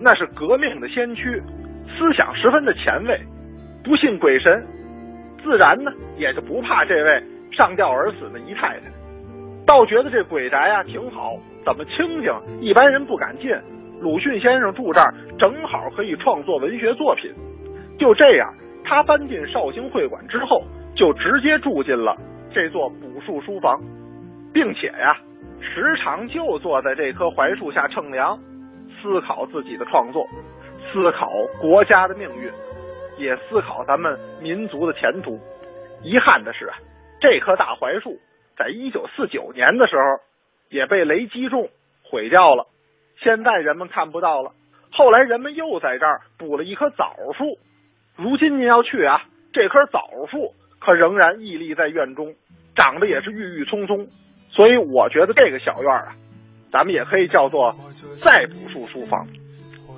[0.00, 1.42] 那是革命的先驱，
[1.98, 3.20] 思想十分的前卫，
[3.82, 4.64] 不信鬼神，
[5.42, 8.82] 自然呢也就不怕这位上吊而死的姨太太，
[9.66, 13.50] 倒觉得这鬼宅啊挺好，怎么清静，一般人不敢进。
[14.00, 17.32] 鲁迅先生住这儿正好可以创作文学作品。
[17.98, 18.52] 就这样，
[18.84, 20.64] 他搬进绍兴会馆之后，
[20.94, 22.16] 就直接住进了
[22.52, 23.80] 这座补树书房，
[24.52, 25.08] 并且呀，
[25.62, 28.38] 时常就坐在这棵槐树下乘凉，
[29.00, 30.26] 思考自己的创作，
[30.92, 32.50] 思考国家的命运，
[33.16, 35.40] 也思考咱们民族的前途。
[36.02, 36.76] 遗憾的是啊，
[37.20, 38.18] 这棵大槐树
[38.56, 40.02] 在一九四九年的时候
[40.68, 41.68] 也被雷击中
[42.02, 42.66] 毁掉了，
[43.20, 44.52] 现在人们看不到了。
[44.90, 47.56] 后来人们又在这儿补了一棵枣树，
[48.16, 49.22] 如今您要去啊，
[49.52, 52.34] 这棵枣树可仍然屹立在院中，
[52.76, 54.06] 长得也是郁郁葱葱。
[54.54, 56.14] 所以我觉得这个小院啊，
[56.70, 57.74] 咱们也可以叫做
[58.16, 59.26] 再补树书房，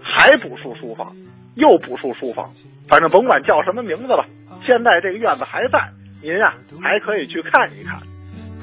[0.02, 1.14] 还补树书房，
[1.56, 2.50] 又补树书房，
[2.88, 4.24] 反正甭管叫什么名字吧，
[4.64, 5.90] 现在这个院子还在，
[6.22, 7.98] 您啊还可以去看一看。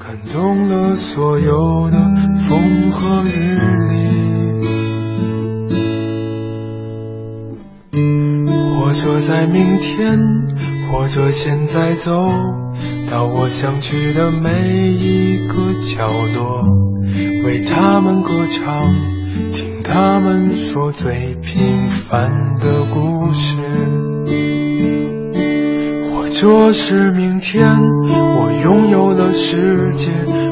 [0.00, 1.98] 看懂了所有的
[2.48, 3.92] 风和日丽，
[8.80, 10.18] 或者在明天，
[10.90, 12.10] 或者现在走
[13.12, 16.62] 到我想去的每一个角落，
[17.44, 18.88] 为他们歌唱，
[19.52, 23.58] 听他们说最平凡的故事。
[26.10, 27.68] 或者是明天，
[28.08, 30.08] 我拥有了世界，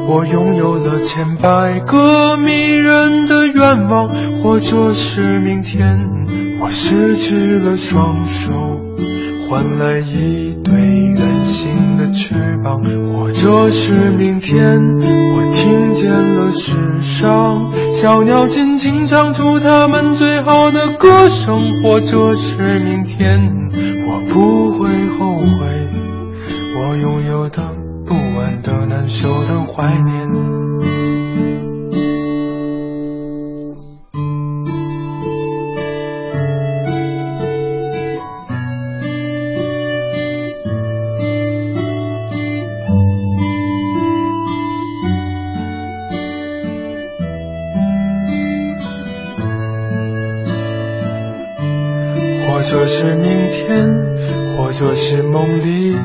[0.06, 4.06] 我拥有了千百个迷人的愿望；
[4.42, 5.98] 或者是明天，
[6.60, 8.78] 我失去了双手，
[9.50, 12.78] 换来一对圆形的翅膀；
[13.12, 14.80] 或者是明天，
[15.34, 23.40] 我听见了世上小鸟尽情唱出它们最好的歌声；或者是明天，
[24.06, 25.66] 我不会后悔。
[26.78, 27.74] 我拥有的、
[28.06, 30.28] 不安的、难受的、怀念。
[55.10, 55.96] 是梦里。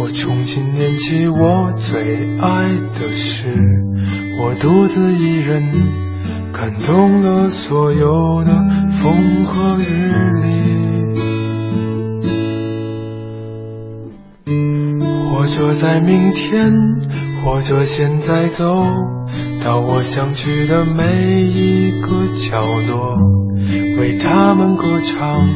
[0.00, 2.64] 我重新念起我最爱
[2.98, 3.46] 的诗，
[4.40, 5.70] 我独自一人
[6.52, 8.50] 感动了所有的
[8.88, 10.10] 风和日
[10.42, 10.48] 丽。
[15.30, 16.72] 或者在明天，
[17.44, 18.82] 或者现在走
[19.64, 22.58] 到我想去的每一个角
[22.88, 23.14] 落，
[24.00, 25.48] 为他们歌唱。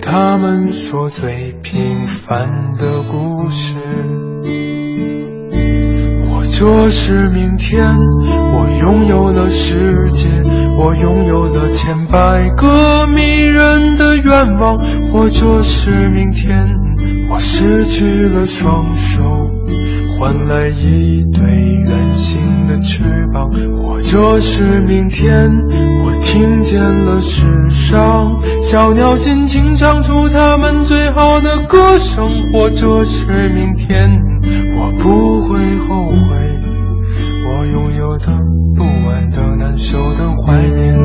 [0.00, 3.74] 他们说最平凡的故事，
[6.28, 10.28] 或者是明天，我拥有了世界，
[10.78, 14.76] 我拥有了千百个迷人的愿望；
[15.12, 16.66] 或者是明天，
[17.30, 19.22] 我失去了双手，
[20.18, 23.48] 换来一对圆形的翅膀；
[23.80, 25.48] 或者是明天，
[26.04, 28.42] 我听见了世上。
[28.60, 34.10] 小鸟尽情唱出它们最好的歌声，或者是明天，
[34.76, 36.16] 我不会后悔，
[37.46, 38.26] 我拥有的、
[38.74, 40.98] 不安的、难受的、怀念。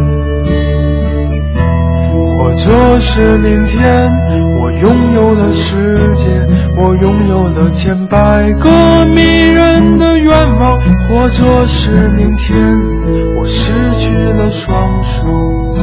[2.35, 4.11] 或者是明天，
[4.59, 10.29] 我拥有了世界，我拥有了千百个迷人的愿
[10.59, 10.77] 望；
[11.07, 12.57] 或者是明天，
[13.39, 15.73] 我失去了双手，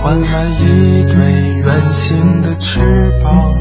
[0.00, 2.80] 换来一对圆形的翅
[3.22, 3.54] 膀。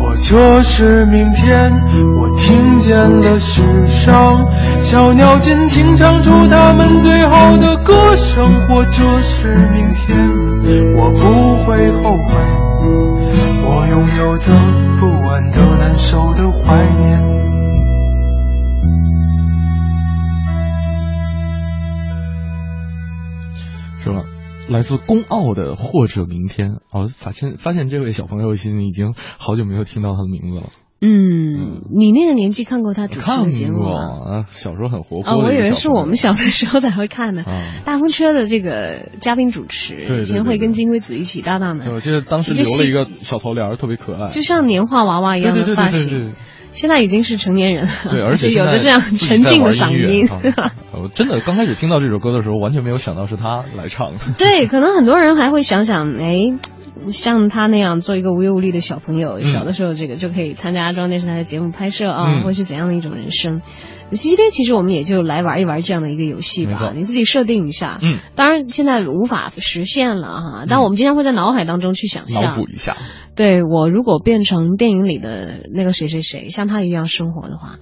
[0.00, 1.70] 或者是明天，
[2.18, 4.48] 我听见了世上
[4.82, 10.18] 小鸟尽情唱出它们最好的歌声；或者是明天，
[10.96, 12.32] 我不会后悔
[13.90, 14.44] 拥有的
[15.00, 17.18] 不安的难受的怀念。
[24.02, 24.22] 是吧？
[24.68, 30.70] 来自公奥的或者明天哦，发现发现这位小朋友现在已经好久没有听到他的名字了。
[31.02, 34.00] 嗯，你那个年纪看过他主持的节目过吗？
[34.00, 37.42] 啊，小时候很活泼啊、我以为是我们小的时候才会看的。
[37.42, 44.26] 啊大风车的这个嘉宾主持，以前会跟金龟子一起搭档的，我记得当时留了一个小头帘，特别可爱。
[44.26, 46.08] 就像年画娃娃一样的发型。
[46.10, 46.34] 对对对。
[46.72, 50.28] 现在已经是成年人了，对，而且有着这样沉静的嗓音。
[50.94, 54.20] 我真的刚开始听到这首歌的时候，完全没有想到是他来唱的。
[54.38, 56.46] 对，可能很多人还会想想，哎，
[57.08, 63.62] 像他那样做一个无忧无虑的小朋友，嗯小的时候这个就可以参加中央电视台的节目拍摄啊，嗯或是怎样的一种人生。
[64.12, 68.00] 星期天其实我们也就来玩一玩这样的一个游戏吧，你自己设定一下。
[68.02, 72.42] 嗯，当然现在无法实现了哈，但我们经常会在脑海当中去想象。
[72.42, 72.96] 脑补一下，
[73.36, 77.78] 对我如果变成电影里的那个谁谁谁，像他一样生活的话，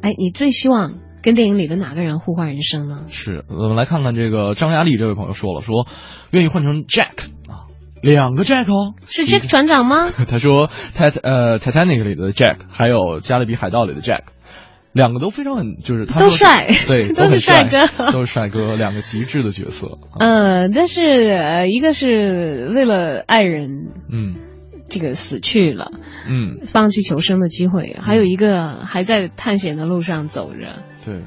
[0.00, 3.04] 哎，你最希望跟电影里的哪个人互换人生呢？
[3.08, 5.86] 是我们来看看这个张亚丽这位朋友说了，说
[6.30, 7.35] 愿意换成 Jack 啊，
[8.14, 10.08] 两个 Jack 哦，是 Jack 船长吗？
[10.28, 14.22] 他说 Tit 呃 Titanic 里的 Jack，还有加勒比海盗里的 Jack，
[14.92, 19.98] 两个都非常很就是他都帅对， 都是很帅帅哥都是帅哥，两个极致的角色。
[20.20, 24.34] 呃，但是呃，一个是为了爱人嗯
[24.88, 25.90] 这个死去了，
[26.28, 30.76] 嗯，放弃求生的机会，还有一个还在探险的路上走着。
[31.04, 31.22] 对，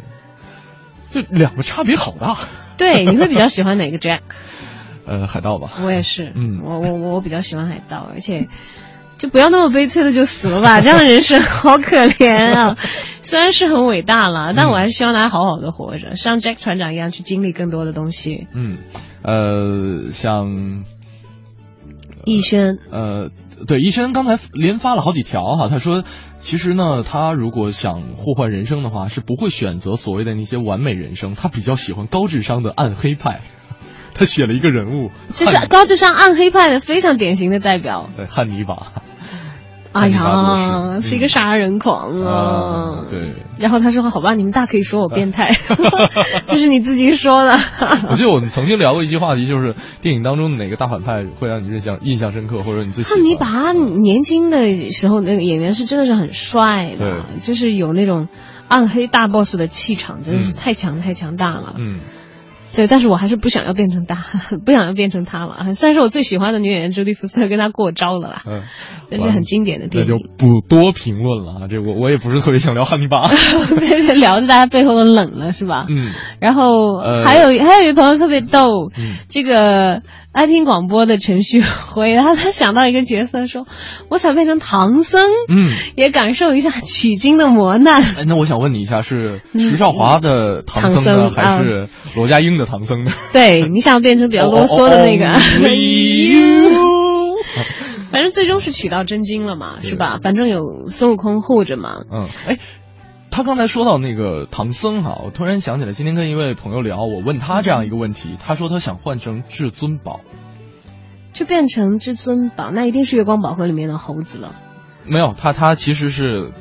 [1.11, 2.37] 这两个差别好大。
[2.77, 4.19] 对，你会比较喜欢哪个 Jack？
[5.09, 5.71] 呃，海盗吧。
[5.83, 8.47] 我也是，嗯我我我比较喜欢海盗，而且
[9.17, 12.77] 就不要那么悲催的就死了吧， 这样的人生好可怜啊。
[13.23, 18.47] 虽然是很伟大了，但我还是希望大家好好的活着，像 Jack 船长一样去经历更多的东西。
[18.53, 18.77] 嗯，
[19.23, 20.83] 呃，像
[22.25, 23.29] 逸轩，呃，
[23.67, 26.03] 对，逸轩刚才连发了好几条哈，他说，
[26.39, 33.41] 其实呢，他如果想互换人生的话，是不会选择所谓的那些完美人生，他比较喜欢高智商的暗黑派。
[34.19, 38.09] 他写了一个人物， 就是高智商暗黑派的非常典型的代表。
[38.17, 38.77] 对汉尼拔。
[39.91, 42.29] 哎呀，是一个杀人狂啊！
[42.29, 45.51] 啊对，然后他说：“好吧，你们大可以说我变态，
[46.47, 47.57] 这是你自己说的。
[48.07, 58.27] 我记得我们曾经聊过一句话题，就是电影当中的哪个大反派会让你印象印象深刻，或者你自己汉尼拔年轻的时候，那个演员是真的是很帅的，对就是有那种
[58.67, 61.73] 暗黑大 boss 的气场，真的是嗯太强太强大了。
[61.79, 61.99] 嗯，
[62.79, 64.15] 对，但是我还是不想要变成他，
[64.65, 65.73] 不想要变成他了。
[65.75, 68.61] 虽然是我最喜欢的女演员朱莉福斯特跟他过招了啦，嗯，
[69.11, 70.25] 这是很经典的那就电影。
[70.37, 73.29] 不多评论了啊，这我我也不是特别想聊汉尼拔。
[74.15, 75.87] 聊的大家背后都冷了是吧？
[75.89, 80.01] 嗯，然后呃还有、还有一位朋友特别逗，嗯这个
[80.31, 83.65] 爱听广播的陈旭辉，然后他想到一个角色说，
[84.09, 88.01] 我想变成唐僧，嗯，也感受一下取经的磨难。
[88.01, 93.11] 哎，那我想问你一下，是徐少华的唐僧呢，还是罗家英的唐僧的？
[93.33, 95.33] 对，你想变成比较啰嗦的那个。
[98.11, 100.19] 反正最终是取到真经了嘛，是吧？
[100.21, 102.01] 反正有孙悟空护着嘛。
[102.11, 102.57] 嗯，哎，
[103.29, 110.21] 他刚才说到那个唐僧哈，我突然想起来，今天跟一位朋友聊，我问他这样一个问题，他说他想换成至尊宝，
[111.33, 114.55] 就变成至尊宝，那一定是月光宝盒里面的猴子了。
[115.05, 116.51] 没有，他他其实是。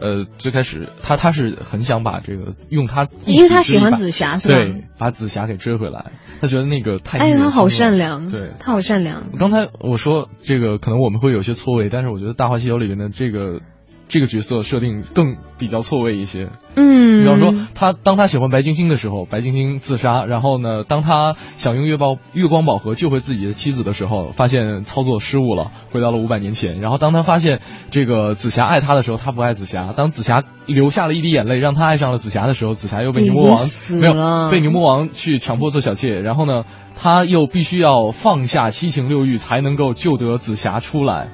[0.00, 6.06] 呃，最开始他他是很想把这个用他因为他喜欢紫霞是吧对，把紫霞给追回来。
[6.40, 9.26] 他觉得那个太哎呀，他好善良，对，他好善良。
[9.38, 13.60] 刚才我说这个可能我们会有些错位，但是我觉得《大话西游》里面的这个
[14.08, 16.48] 这个角色设定更比较错位一些。
[16.76, 26.82] 嗯，比方说，他当他喜欢白晶晶的时候，白晶晶自杀；然后呢，当他想用月宝月光宝盒救回自己的妻子的时候，发现操作失误了，回到了五百年前。
[26.82, 27.60] 然后当他发现
[27.90, 36.20] 这个紫霞爱他的时候，他不爱紫霞；当紫霞流下了一滴眼泪，让他爱上了紫霞的时候，紫霞又被牛魔王死没有了被牛魔王去强迫做小妾。
[36.20, 36.64] 然后呢，
[36.96, 41.28] 他又必须要放下七情六欲，才能够救得紫霞出来。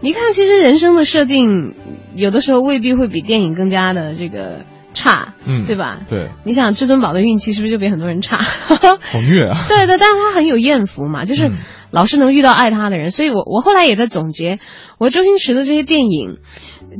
[0.00, 1.74] 你看，其实人生的设定
[2.14, 4.66] 有的时候未必会比电影更加的这个
[5.04, 6.00] 差，嗯对吧？
[6.08, 8.38] 对，你想至尊宝的运气是不是就比很多人差？
[8.40, 9.64] 好虐啊！
[9.68, 11.56] 对对，但是他很有艳福嘛，就是嗯
[11.90, 14.58] 老是能遇到爱他的人，所以我我后来也在总结，
[14.98, 16.38] 我周星驰的这些电影，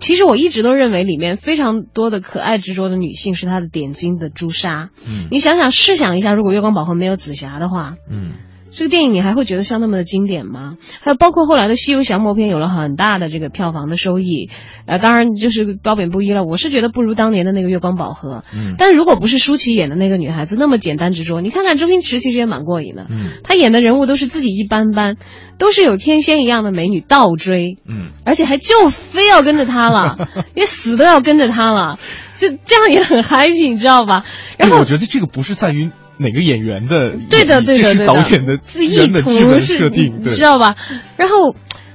[0.01, 4.91] 其实我一直都认为里面非常多的可爱执着的女性是他的点睛的朱砂。
[5.07, 8.33] 嗯你想想，试想一下，如果月光宝盒没有紫霞的话，嗯
[8.75, 10.77] 这个电影你还会觉得像那么的经典吗？
[11.01, 14.51] 还有包括后来的《西游降魔篇》有了很大的这个票房的收益，
[14.87, 16.45] 呃，当然就是褒贬不一了。
[16.45, 25.17] 我是觉得不如当年的那个月光宝盒，嗯但如果不是舒淇演的那个女孩子那么简单执着，你看看周星驰其实也蛮过瘾的，嗯他演的人物都是自己一般般，
[25.57, 30.17] 都是有天仙一样的美女倒追，嗯，而且还就非要跟着他了，
[30.57, 32.01] 也死都要跟着他了，
[32.35, 34.25] 就这样也很 happy，你知道吧？
[34.59, 40.77] 然后哎我觉得这个不是在于哪个演员的演，对的，对的，导演的自意图是设定，你知道吧？
[41.17, 41.55] 然后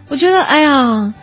[0.09, 1.13] 我觉得，哎呀，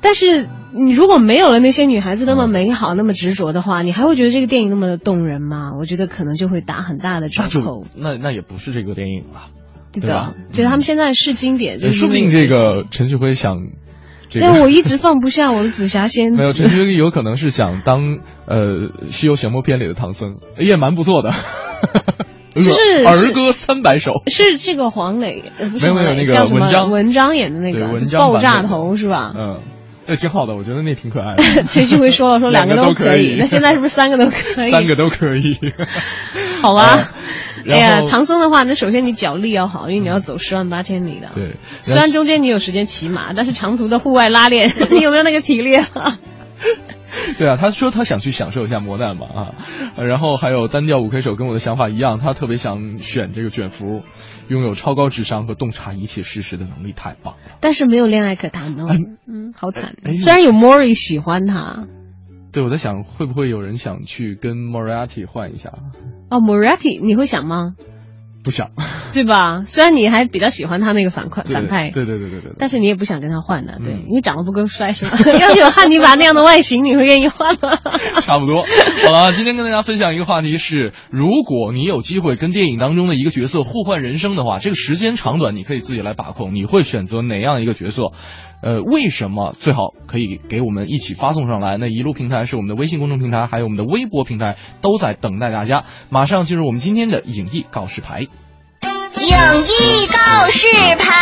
[0.00, 5.72] 但是你如果没有了那些女孩子那么美好、那么执着的话，你还会觉得这个电影那么的动人吗？
[5.78, 7.84] 我觉得可能就会打很大的折扣。
[7.94, 9.50] 那那也不是这个电影了，
[9.92, 13.58] 对的，觉得他们现在是经典，就是说不定这个陈旭辉想，
[14.28, 16.36] 这个但我一直放不下我的紫霞仙子。
[16.36, 18.56] 没有陈旭辉有可能是想当呃
[19.06, 21.30] 《西游降魔篇》里的唐僧，也蛮不错的。
[22.54, 25.42] 就是儿歌三百首，是这个黄磊，
[25.80, 29.32] 没有没有那个叫什么文章文章演的那个爆炸头是吧？
[29.36, 29.60] 嗯，
[30.06, 31.42] 那挺好的，我觉得那挺可爱的。
[31.64, 34.70] 陈旭辉说了，说两个都可以，那现在是不是三个都可以？
[34.72, 35.58] 三个都可以。
[36.60, 36.82] 好吧。
[36.82, 37.12] 啊
[37.66, 41.28] 哎呀，唐僧的话，那首先你脚力要好，因为你要走十万八千里的。
[41.34, 45.88] 对，虽然中间你有时间骑马，但是长途的户外拉练， 你有没有那个体力啊？
[47.38, 49.54] 对啊，他说他想去享受一下磨难嘛啊，
[49.96, 54.02] 然后还有单调五 K 手跟我的想法一样，他特别想选这个卷福，
[54.48, 57.40] 拥有超高智商和洞察一切事实的能力，太棒了。
[57.60, 58.88] 但是没有恋爱可谈哦，
[59.26, 59.96] 嗯，好惨。
[60.04, 61.86] 哎虽然有 Mori 喜欢他，
[62.52, 65.70] 对，我在想会不会有人想去跟 Moriarty 换一下？
[66.30, 67.74] 哦，Moriarty 你会想吗？
[68.44, 68.70] 不想，
[69.14, 69.62] 对吧？
[69.64, 75.16] 虽然你还比较喜欢他那个反派反派，对对对对对，但是你也不想跟他换的，对，嗯因为长得不够帅是吧？
[75.40, 77.76] 要是有汉尼拔那样的外形，你会愿意换吗？
[78.20, 78.64] 差不多。
[79.06, 88.12] 好了，今天跟大家分享一个话题是：如果你有机会跟电影当中的一个角色互换人生的话，这个时间长短你可以自己来把控，你会选择哪样一个角色？
[88.64, 91.76] 呃，为什么最好可以给我们一起发送上来？
[91.76, 95.84] 那一路平台是我们的微信公众平台，还有我们的微博平台，都在等待大家。
[96.08, 98.20] 马上进入我们今天的影艺告示牌。
[98.20, 100.66] 影艺告示
[100.98, 101.12] 牌。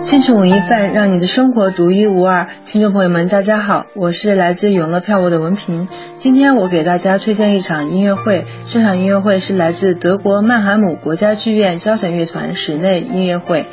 [0.00, 2.48] 京城文艺范，让你的生活独一无二。
[2.66, 5.86] 听众朋友们，大家好，我是来自永乐票务的文平。
[6.16, 13.66] 今天我给大家推荐一场音乐会，这场音乐会是来自德国曼海姆国家剧院交响乐团室内音乐会。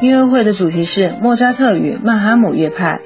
[0.00, 3.00] 音乐会的主题是莫扎特与曼哈姆乐派。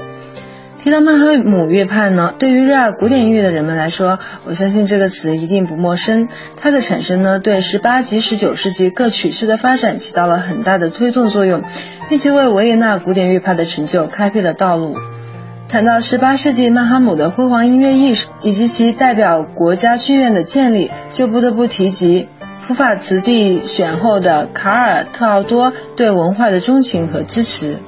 [0.82, 6.26] 提到曼哈姆乐派呢，对于热爱古典音乐的人们来说，我相信这个词一定不陌生。
[6.56, 11.62] 它的产生呢，对十八及十九世纪各曲式的发展起到了很大的推动作用，
[12.08, 14.96] 并且为维也纳古典乐派的成就开辟了道路。
[15.68, 22.26] 谈到十八世纪曼哈姆的辉煌音乐艺术以及其代表国家剧院的建立，就不得不提及
[22.66, 27.78] 普法茨地选后的卡尔特奥多对文化的钟情和支持。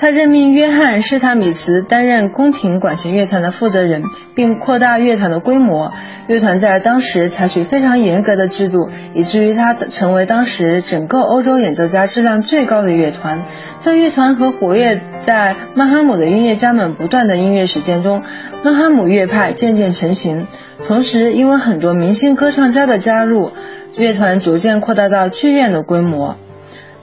[0.00, 4.04] 他任命约翰施塔米茨担任宫廷管弦乐团的负责人，
[4.36, 5.92] 并扩大乐团的规模。
[6.28, 13.42] 乐团在当时采取非常严格的制度，以至于它成为当时整个欧洲演奏家质量最高的乐团。
[13.80, 18.22] 在乐团和活跃在曼哈姆的音乐家们不断的音乐实践中，
[18.62, 20.46] 曼哈姆乐派渐渐成型。
[20.86, 23.50] 同时，因为很多明星歌唱家的加入，
[23.98, 26.36] 乐团逐渐扩大到剧院的规模。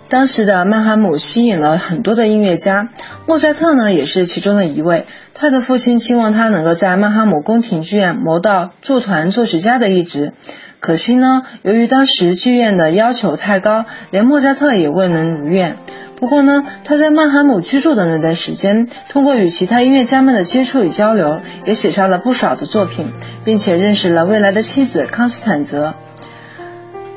[0.07, 2.87] 当时的曼哈姆吸引了很多的音乐家，
[3.25, 5.05] 莫扎特呢也是其中的一位。
[5.33, 10.31] 他的父亲期望他能够在曼哈姆宫廷剧院谋到驻团作曲家的一职，
[10.79, 15.75] 可惜呢，由于当时剧院的要求太高，连莫扎特也未能如愿。
[16.17, 23.11] 不过呢，他在曼哈姆居住的那段时间，通过与其他音乐家们的接触与交流，也写下了不少的作品，
[23.43, 25.95] 并且认识了未来的妻子康斯坦泽。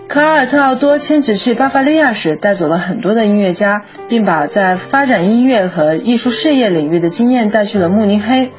[0.09, 8.51] 科尔特奥多迁址去巴伐利亚时，带走了很多的音乐家，并把在发展音乐和艺术事业领域的经验带去了慕尼黑。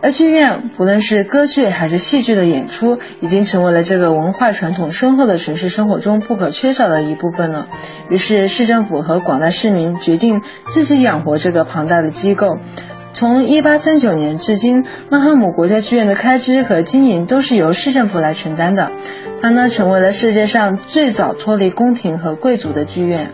[0.00, 7.68] 而剧院，不论是歌剧还是戏剧的演出，已经成为了这个文化传统深厚的城市生活中不可缺少的一部分了。
[8.08, 10.40] 于是，市政府和广大市民决定
[10.70, 12.58] 自己养活这个庞大的机构。
[13.14, 18.90] 从1839年至今，曼哈姆国家剧院的开支和经营都是由市政府来承担的。
[19.40, 23.30] 它呢，成为了世界上最早脱离宫廷和贵族的剧院。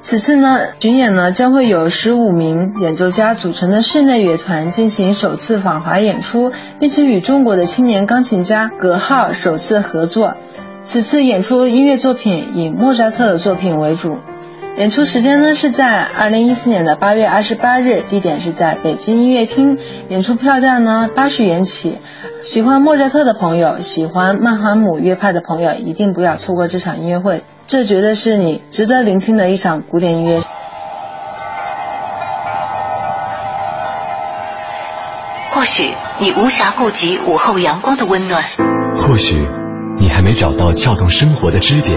[0.00, 6.50] 此次呢，巡演呢将会有十五名演奏家组成的室内乐团进行首次访华演出，
[6.80, 10.34] 并且与中国的青年钢琴家葛浩首次合作。
[10.82, 14.16] 此次演出音乐作品以莫扎特的作品为主。
[14.76, 19.78] 演出时间呢是在二零一四年的八月二十八日，地点是在北京音乐厅。
[20.08, 21.98] 演出票价呢八十元起。
[22.42, 27.44] 喜欢莫扎特的朋友，喜欢曼哈姆乐派的朋友，一定不要错过这场音乐会。
[27.68, 30.40] 这绝对是你值得聆听的一场古典音乐。
[35.50, 38.42] 或许你无暇顾及午后阳光的温暖，
[38.96, 39.36] 或许
[40.00, 41.96] 你还没找到撬动生活的支点。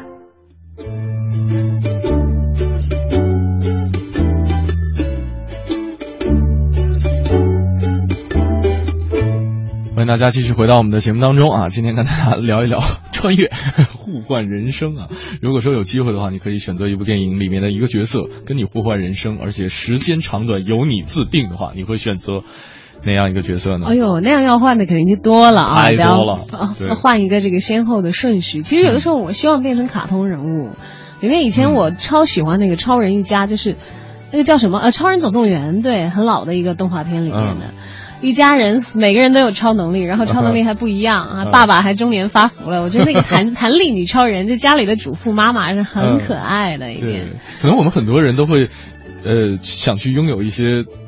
[10.01, 11.67] 欢迎大家继续回到我们的节目当中啊！
[11.69, 12.79] 今天跟大家聊一聊
[13.13, 13.51] 穿越
[13.93, 15.07] 互换人生啊。
[15.43, 22.41] 如果说有机会的话，你可以选择一部电影里面的一个角色跟你互换人生，而且时间长短由你自定的话，你会选择
[23.05, 23.85] 哪样一个角色呢？
[23.89, 25.83] 哎呦，那样要换的肯定就多了啊！
[25.83, 28.63] 太多了，啊换一个这个先后的顺序。
[28.63, 30.71] 其实有的时候我希望变成卡通人物，
[31.21, 33.77] 因为以前我超喜欢那个超人一家，就是
[34.31, 37.75] 那个叫什么呃，超人总动员，对，很老的一个动画片里面的。
[38.21, 41.45] 一家人每个人都有超能力，然后超能力还不一样啊！
[41.45, 47.33] 爸爸还中年发福了，我觉得那个 弹弹力女超人，就家里的主妇妈妈是很可爱的一点。
[47.61, 48.69] 可能我们很多人都会，
[49.25, 50.63] 呃，想去拥有一些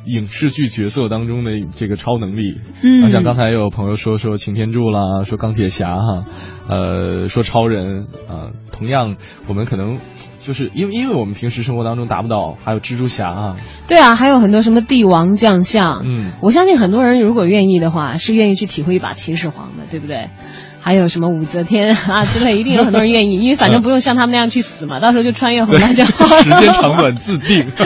[0.05, 2.59] 影视剧角色当中的这个超能力。
[2.81, 6.23] 嗯，像刚才有朋友说说擎天柱啦，说钢铁侠哈，
[6.67, 9.15] 呃，说超人啊，同样
[9.47, 9.99] 我们可能。
[10.43, 13.55] 就是因为因为我们平时生活当中达不到，还有蜘蛛侠啊，
[13.87, 20.29] 对啊，还有很多什么帝王将相，嗯，我相信很多人如果愿意的话，是愿意去体会一把秦始皇的，对不对？
[20.81, 27.71] 还有什么武则天啊 之类，一定有很多人愿意，因为反正不用像他们那样去死嘛，到时候就穿越回来就好 时间长短自定。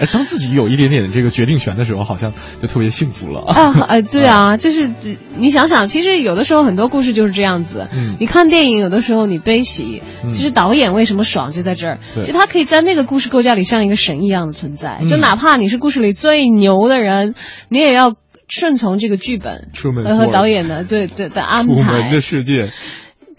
[0.00, 3.72] 哎，当自己有一点点这个决定权的时候，好像就特别幸福了啊！
[3.88, 4.92] 哎，对啊，就是
[5.36, 7.88] 你想想，其实有的时候很多故事就是这样子。
[7.92, 17.34] 嗯，你看电影，有的时候你悲喜，其实导演为什么爽就在这儿，就他可以在那个故事构架里像一个神一样的存在，就哪怕你是故事里最牛的人，
[17.68, 18.14] 你也要。
[18.48, 19.70] 顺从这个剧本
[20.04, 22.68] 和导演的对对的安排，的世界，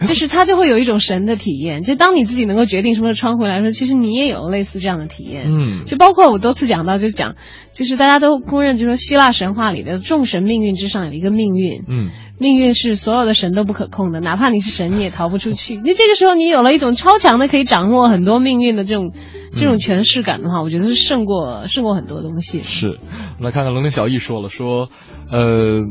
[0.00, 1.82] 就是他就会有一种神的体验。
[1.82, 5.46] 就当你自己能够决定什么时候穿回来，的时候其实你也有类似这样的体验。
[5.50, 7.34] 嗯，就包括我多次讲到，就讲，
[7.72, 11.84] 就是大家都公认，就说希腊神话里的众神命运之上有一个命运。
[11.88, 12.10] 嗯。
[12.40, 15.74] 命运是所有的神都不可控的，哪怕你是神，你也逃不出去。
[15.74, 19.10] 那这个时候，你有了一种超强的可以掌握很多命运的这种
[19.50, 22.60] 这种诠释感的话，我觉得是胜过胜过很多东西。
[22.60, 24.88] 是，我们来看看冷冷小易说了，说，
[25.32, 25.82] 呃，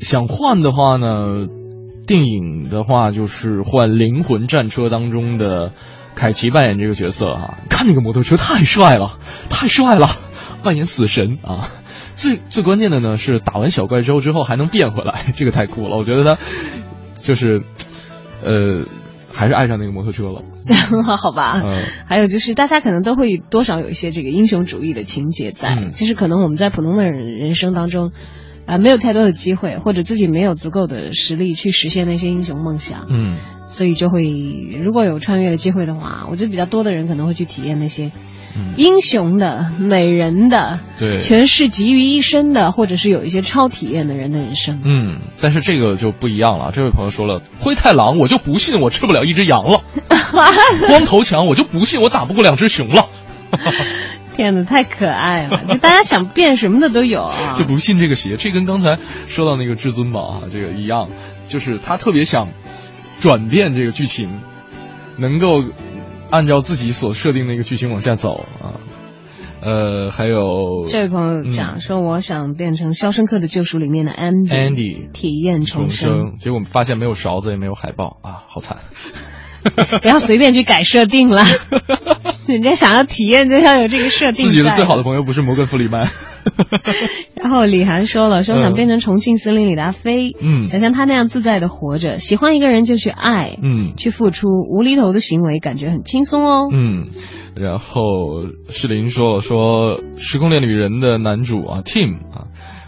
[0.00, 1.46] 想换的话呢，
[2.06, 5.72] 电影的话就是换《灵魂战车》当中的
[6.14, 9.18] 凯奇扮演这个角色哈，看那个摩托车太帅了，
[9.50, 10.06] 太帅了，
[10.62, 11.68] 扮演死神啊。
[12.14, 15.96] 最最关键的呢是打完小怪之后之后还能变回来， 这个太酷了。
[15.96, 16.38] 我觉得他
[17.16, 17.62] 就是，
[18.42, 18.86] 呃，
[19.30, 20.42] 还是爱上那个摩托车了。
[21.18, 21.62] 好吧，
[22.08, 25.90] 还有就是大家可能都会多少有一些这个英雄主义的情节在。
[25.90, 28.12] 其实可能我们在普通的人生当中，
[28.66, 33.06] 啊，没有太多的机会，或者自己没有足够的实力去实现那些英雄梦想。
[33.08, 33.36] 嗯，
[33.66, 34.24] 所以就会
[34.84, 38.12] 如果有穿越的机会的话，我觉得比较多的人可能会去体验那些。
[38.78, 44.80] 英雄的、美人的，对，全是集于一身的，或者是有一些超体验的人的人生。
[44.82, 46.70] 嗯，但是这个就不一样了。
[46.72, 49.82] 这位朋友说了，灰太狼，我就不信我吃不了一只羊了；
[50.88, 53.04] 光头强，我就不信我打不过两只熊了。
[54.36, 55.64] 天哪，太可爱了！
[55.66, 58.36] 就大家想变什么的都有啊， 就不信这个邪。
[58.36, 61.08] 这跟刚才说到那个至尊宝啊，这个一样，
[61.46, 62.48] 就是他特别想
[63.20, 64.40] 转变这个剧情，
[65.18, 65.64] 能够。
[66.28, 68.82] 按照自己所设定的一个剧情往下走啊，
[69.62, 78.78] 呃，还有这位朋友讲说，我想变成《肖申克的救赎》里面的 Andy，体验重生，结果发现没有勺子，也没有海报啊，好惨！
[80.02, 81.44] 不要随便去改设定了，
[82.46, 84.46] 人家想要体验就要有这个设定。
[84.46, 86.08] 自己的最好的朋友不是摩根·弗里曼。
[87.34, 97.08] 然后李涵说了，说想变成重庆森林里的阿飞，嗯，想像他那样自在的活着，喜欢一个人就去爱，嗯，去付出，无厘头的行为感觉很轻松哦，嗯。
[97.56, 102.45] 然后世林说了，说《时空恋旅人》的男主啊，Tim 啊，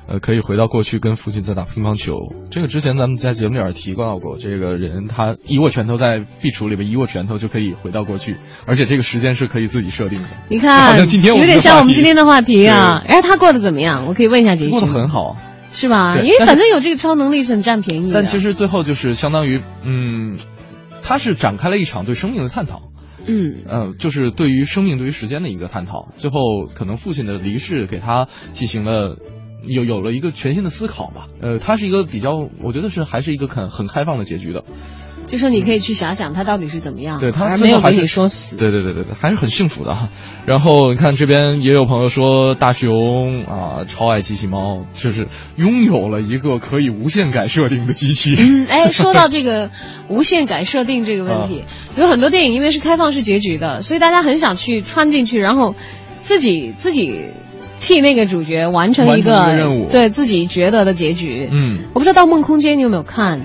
[0.09, 2.15] 呃，可以回到过去跟父亲在打乒乓球。
[2.51, 8.37] 这个之前咱们在节目里边提到过，这个人他一握拳头在壁橱里边一握拳头就可以回到过去，
[8.67, 10.29] 而且这个时间是可以自己设定的。
[10.49, 13.03] 你看，好像今天有点像我们今天的话题啊。
[13.07, 14.07] 哎，他过得怎么样？
[14.07, 14.71] 我可以问一下杰西。
[14.71, 15.37] 过得很好。
[15.71, 16.17] 是吧？
[16.17, 18.15] 对因为反正有这个超能力是很占便宜的。
[18.15, 20.39] 但其实最后就是相当于，嗯，
[21.03, 22.81] 他是展开了一场对生命的探讨。
[23.27, 26.09] 嗯呃，就是对于生命、对于时间的一个探讨。
[26.17, 29.19] 最后，可能父亲的离世给他进行了
[29.63, 31.27] 有有了一个全新的思考吧。
[31.41, 32.31] 呃，它是一个比较，
[32.63, 34.63] 我觉得是还是一个很很开放的结局的。
[35.27, 38.57] 就说你可以去想想他到底是怎么样，对他而没有给最后还是你说死。
[38.57, 40.09] 对对对对对，还是很幸福的哈。
[40.47, 48.37] 然后你看这边也有朋友说大熊啊超爱机器猫，就是拥有了一个可以无限改设定的机器。
[48.39, 49.71] 嗯，哎，说到这个
[50.09, 51.67] 无限改设定这个问题，啊
[51.99, 55.75] 有很多电影因为是开放式结局的，所以大家很想去穿进去，然后
[56.23, 57.35] 自己自己
[57.79, 61.49] 替那个主角完成一个任务对自己觉得的结局。
[61.51, 63.41] 嗯，我不知道《盗梦空间》你有没有看？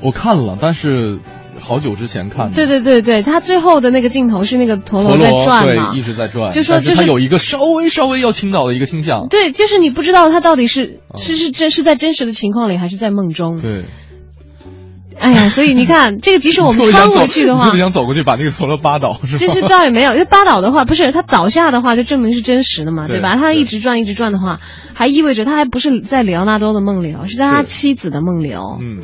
[0.00, 1.18] 我看了，但是
[1.58, 2.54] 好久之前看的。
[2.54, 6.52] 对对对对，他最后的那个镜头是那个陀陀螺在转嘛，对，一直在转。
[6.52, 9.26] 就说就是有一个稍微稍微要倾倒的一个倾向。
[9.28, 13.60] 对，就是你不知道他到底是、是是真是在真实的情况里，还是在梦中。
[13.60, 13.86] 对，
[15.20, 19.38] 哎呀， 所以你看，这个即使我们穿回去的话你特别，想走过去把那个陀螺扒倒，是吧？
[19.38, 23.36] 其实倒也没有，因为扒倒的话，不是它倒下的话，就证明是真实的嘛，对对吧？
[23.36, 24.60] 它一直转一直转的话，
[24.94, 28.78] 还意味着他还不是在里奥纳多的梦里哦，是在他妻子的梦里哦。
[28.80, 28.98] 嗯，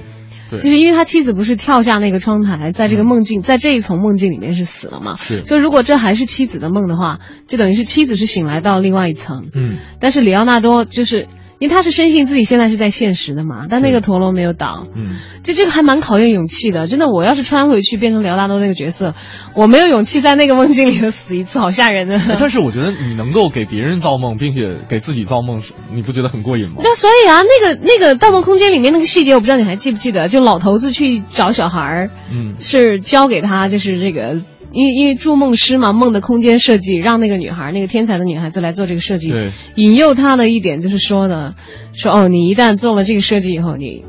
[0.51, 0.61] 对。
[0.61, 5.17] 就是因为他妻子不是跳下那个窗台，在这个梦境，在这一层梦境里面是死了嘛？
[5.17, 9.47] 是所以如果这还是妻子的梦的话，就等于是妻子是醒来到另外一层。
[9.55, 11.27] 嗯，但是里奥纳多就是
[11.65, 14.87] 因为他是深信自己现在是在现实的嘛，但那个陀螺没有倒。
[14.95, 19.15] 嗯，就这个还蛮考验勇气的，真的，我要是穿回去变成里奥纳多那个角色，
[19.55, 22.19] 我没有勇气在那个梦境里头死一次，好吓人的。
[22.19, 25.63] 哎但是我觉得你能够给别人造梦，并且给自己造梦，
[25.95, 26.77] 你不觉得很过瘾吗？
[26.81, 30.29] 那所以啊，那个那个《盗梦空间》里面那个细节，我不知道你还记不记得？
[30.29, 34.43] 就老头子去找小孩儿，嗯，是交给他就是这个，
[34.75, 39.31] 因为因为筑梦师嘛，梦的空间设计，让那个女孩，那个天才的女孩子来做这个设计。
[39.31, 41.55] 对，引诱她的一点就是说的，
[41.93, 44.05] 说哦，你一旦做了这个设计以后，你。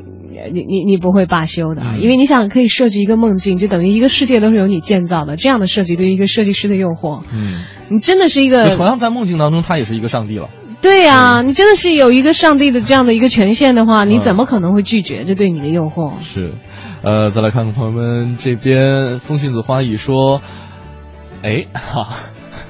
[0.52, 5.34] 你你你不会罢休的，嗯因为你想可以设计一个梦境，就等于一个世界都是由你建造的。
[5.34, 10.50] 这样的设计对于一个设计师的诱惑，嗯，你真的是一个同样在梦境当中，他也是一个上帝了。
[10.82, 16.12] 对呀、你真的是有一个上帝的这样的一个权限的话，你嗯怎么可能会拒绝这对你的诱惑？
[16.20, 16.52] 是，
[17.06, 20.40] 呃，再来看看朋友们这边，风信子花语说，
[21.44, 22.08] 哎哈。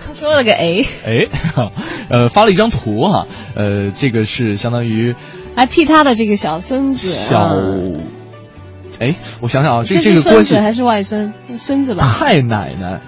[0.06, 1.24] 他说了个哎，哎，
[1.54, 1.72] 哈
[2.10, 5.14] 呃，发了一张图哈，呃，这个是相当于
[5.56, 7.54] 还替他的这个小孙子小啊，
[9.00, 11.32] 哎，我想想啊，这这这个关系是孙子还是外孙？
[11.56, 12.04] 孙子吧。
[12.04, 13.00] 太奶奶，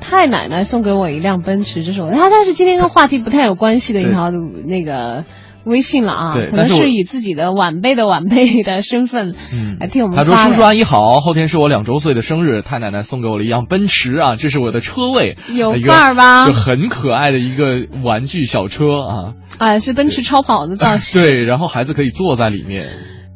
[0.00, 5.24] 太奶奶送给我一辆奔驰，这是我他但是今天跟话题不太有关系的一条那个
[5.64, 16.46] 微信了啊，可能是以自己的晚辈的晚辈的身份嗯来替我们他说：“叔叔阿姨好，后天是我两周岁的生日，太奶奶送给我了一辆奔驰啊，这是我的车位，有范儿吧？
[16.46, 21.20] 就很可爱的一个玩具小车啊，啊，是奔驰超跑的造型。
[21.22, 22.86] 对，然后孩子可以坐在里面，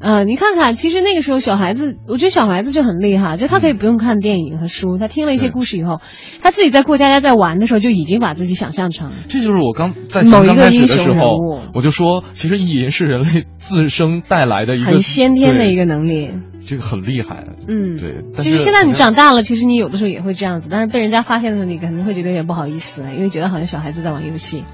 [0.00, 6.00] 呃，你看看，其实那个时候小孩子，我觉得小孩子就很厉害，就他可以不用看电影和书，他听了一些故事以后，
[6.40, 16.30] 他自己在过家家在玩的时候就已经把自己想象成这就是我刚在某一个刚开始英雄的时候人物，我就说，其实意淫是人类自身带来的一个很先天的一个，能力。
[16.66, 24.64] 这个很厉害，嗯，对，但就是现在你长大了，其实你有的时候也会这样子，但是被人家发现的时候，你可能会觉得有点不好意思，因为觉得好像小孩子在玩游戏，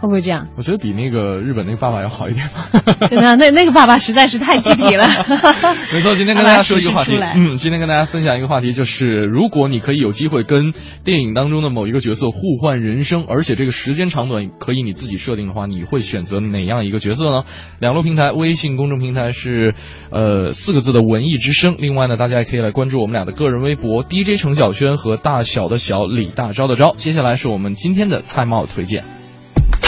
[0.00, 0.46] 会不会这样？
[0.56, 2.68] 我觉得比那个日本那个爸爸要好一点吧。
[3.08, 5.06] 真的，那那个爸爸实在是太具体了。
[5.92, 10.72] 没错，今天跟大家说一个话题嗯，今天跟大家分享一个话题，就是如果你可以有机会跟
[11.04, 17.42] 电影当中的某一个角色互换人生，而且这个时间长短可以你自己设定的话，你会选择哪样一个角色呢？
[17.80, 19.74] 两路平台，微信公众平台是
[20.10, 26.94] 呃四个字的文艺之声，另外呢，大家也可以来关注我们俩的个人微博 DJ 程晓轩和大小的小李大钊的钊。
[26.96, 29.04] 接下来是我们今天的菜帽推荐。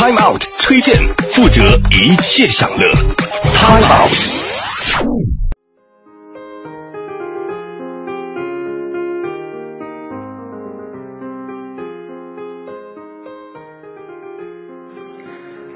[0.00, 0.96] Time Out 推荐，
[1.28, 2.90] 负责一切享乐。
[3.52, 4.10] Time Out。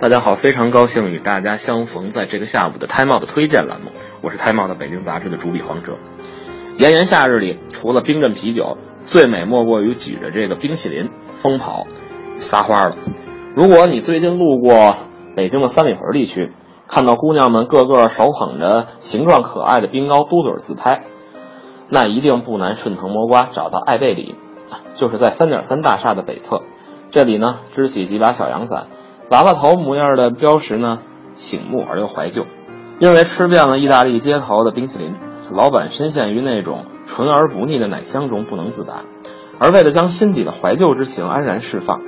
[0.00, 3.90] 大家好，非常高兴与大家相逢在这个下午的 Time Out 的推荐栏目，
[4.22, 5.98] 我是 Time Out 的北京杂志的主笔黄哲。
[6.78, 11.86] 炎炎夏日里，除了冰镇啤酒，最美莫过于举着这个冰淇淋疯跑、
[12.38, 12.96] 撒欢了。
[13.54, 14.96] 如果你最近路过
[15.36, 16.52] 北京的三里屯地区，
[16.88, 21.04] 看到姑娘们个个手捧着形状可爱的冰糕嘟嘴自拍，
[21.88, 24.34] 那一定不难顺藤摸瓜找到爱贝里，
[24.96, 26.62] 就是在三点三大厦的北侧。
[27.10, 28.88] 这里呢，支起几把小阳伞，
[29.30, 30.98] 娃娃头模样的标识呢，
[31.34, 32.46] 醒目而又怀旧。
[32.98, 35.14] 因为吃遍了意大利街头的冰淇淋，
[35.52, 39.04] 老板深陷于那种纯而不腻的奶香中不能自拔。
[39.60, 42.02] 而为了将心底的怀旧之情安然释放，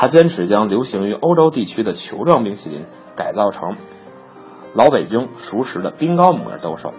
[0.00, 2.86] 他坚持将流行于欧洲地区的球状冰淇淋
[3.16, 3.76] 改造成
[4.72, 6.94] 老北京熟食的冰糕模样兜售。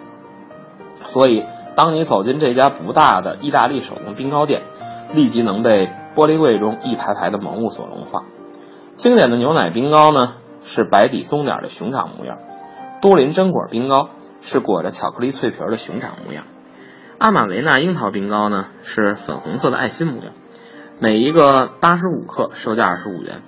[1.06, 1.46] 所以，
[1.76, 4.60] 当你走进这家不大的意大利手工冰糕店，
[5.14, 8.24] 立即能被玻璃柜中一排排的萌物所融化。
[8.96, 12.36] 经典的牛奶冰糕呢，是白底松点的熊掌模样。
[13.00, 14.10] 多林榛果冰糕
[14.42, 16.44] 是裹着巧克力脆皮的熊掌模样，
[17.16, 20.34] 阿玛维纳樱桃冰糕呢是粉红色的爱心模样，
[21.02, 23.40] 每一个八十五克，售价二十五元，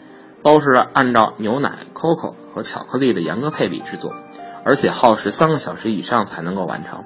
[0.42, 4.14] 都是按照牛奶、coco 和巧克力的严格配比制作，
[4.64, 7.04] 而且耗时三个小时以上才能够完成。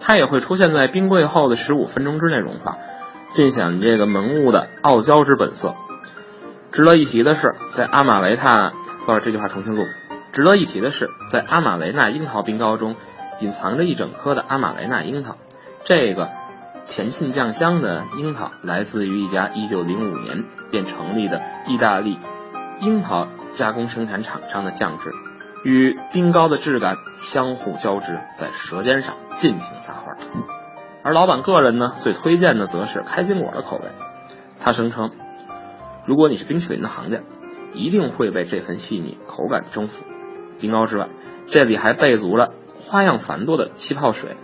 [0.00, 2.78] 它也会出现在冰柜后的十五分钟之内融化，
[3.30, 5.74] 尽显这个萌物的傲娇之本色。
[6.70, 8.72] 值得一提的是，在阿玛雷塔
[9.04, 9.82] ，sorry 这句话重新录。
[10.32, 12.94] 值得一提的是，在阿玛雷纳樱桃冰糕中，
[13.40, 15.36] 隐藏着一整颗的阿玛雷纳樱桃。
[15.84, 16.30] 这个
[16.86, 22.18] 甜沁酱香的樱桃来自于一家1905年便成立的意大利
[22.80, 25.10] 樱桃加工生产厂商的酱汁，
[25.64, 30.16] 与冰糕的质感相互交织，在舌尖上尽情撒欢。
[31.04, 33.84] 而老板个人呢，最推荐的则是开心果的口味。
[34.60, 35.10] 他声称，
[36.06, 37.20] 如果你是冰淇淋的行家，
[37.74, 40.04] 一定会被这份细腻口感征服。
[40.60, 41.08] 冰糕之外，
[41.46, 44.36] 这里还备足了花样繁多的气泡水，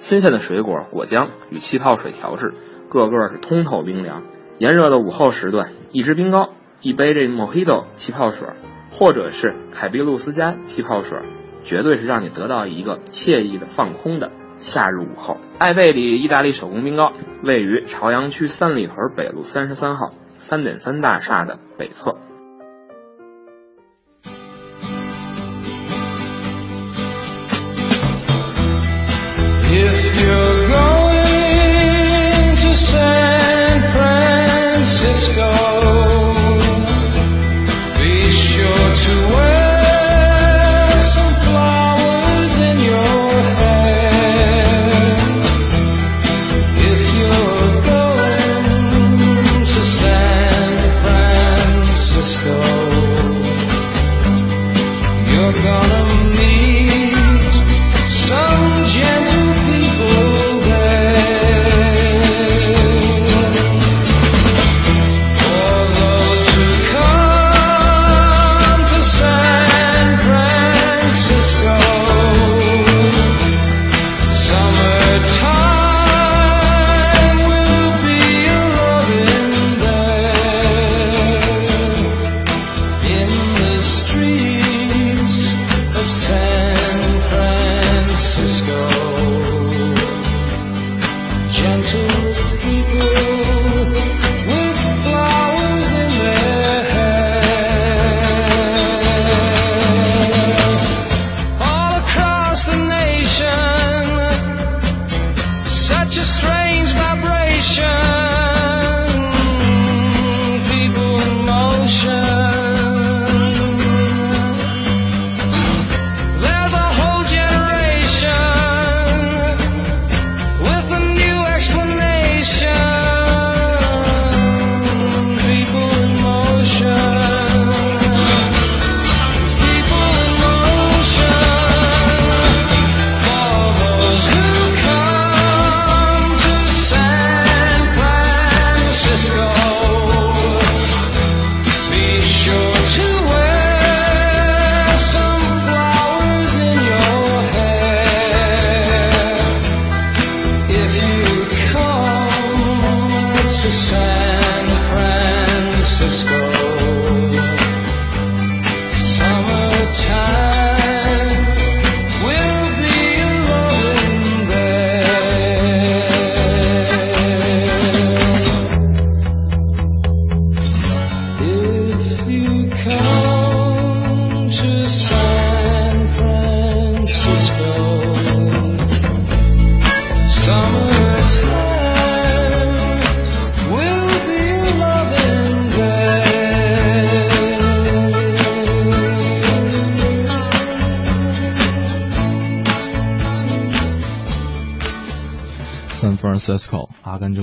[0.00, 2.54] 新鲜的水果果浆与气泡水调制，
[2.88, 4.22] 个个是通透冰凉。
[4.58, 6.48] 炎热的午后时段，一支冰糕，
[6.80, 8.48] 一杯这 Mojito 气泡水，
[8.90, 11.18] 或者是凯比露斯加气泡水，
[11.64, 15.36] 绝对是让你得到一个惬意的放空的夏日午后。
[15.58, 17.12] 艾贝里意大利手工冰糕
[17.44, 22.14] 位于朝阳区三里屯北路三十三号三点三大厦的北侧。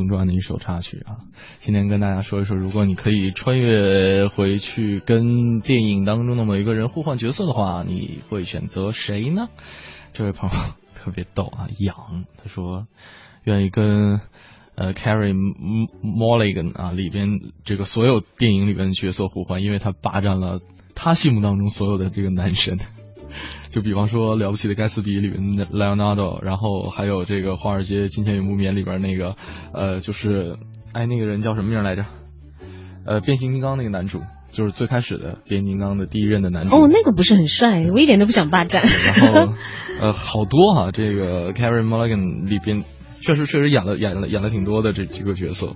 [0.08, 1.18] 传》的一首插曲啊。
[1.60, 9.50] 今天跟大家说一说，如果你可以穿越回去跟电影当中的某一个人互换角色的话，你会选择谁呢？
[10.14, 10.56] 这位朋友
[10.96, 12.88] 特别逗啊，痒，他说
[13.44, 14.20] 愿意跟
[14.76, 15.34] 呃 Carrie
[16.02, 20.62] Mulligan 啊里边这个所有电影里边的角色互换，因为他霸占了
[20.96, 22.78] 他心目当中所有的这个男神。
[23.70, 29.36] 就比方说《了不起的盖茨比》里面的 Leonardo，然后还有这个《华尔街金钱与木棉》里边那个，
[29.74, 30.58] 呃，就是
[30.94, 32.06] 哎那个人叫什么名来着？
[33.06, 34.22] 呃，变形金刚那个男主，
[34.52, 36.76] 就是最开始的变形金刚的第一任的男主。
[36.76, 38.84] 哦，那个不是很帅，我一点都不想霸占。
[38.84, 39.54] 然后
[40.02, 42.84] 呃，好多哈、这个 Carey Mulligan 里边
[43.22, 45.76] 确实确实演了演了演了挺多的这几个角色，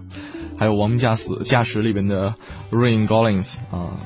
[0.58, 2.36] 还有《亡命驾驶》驾驶里边的
[2.72, 4.00] Rain Collins 啊。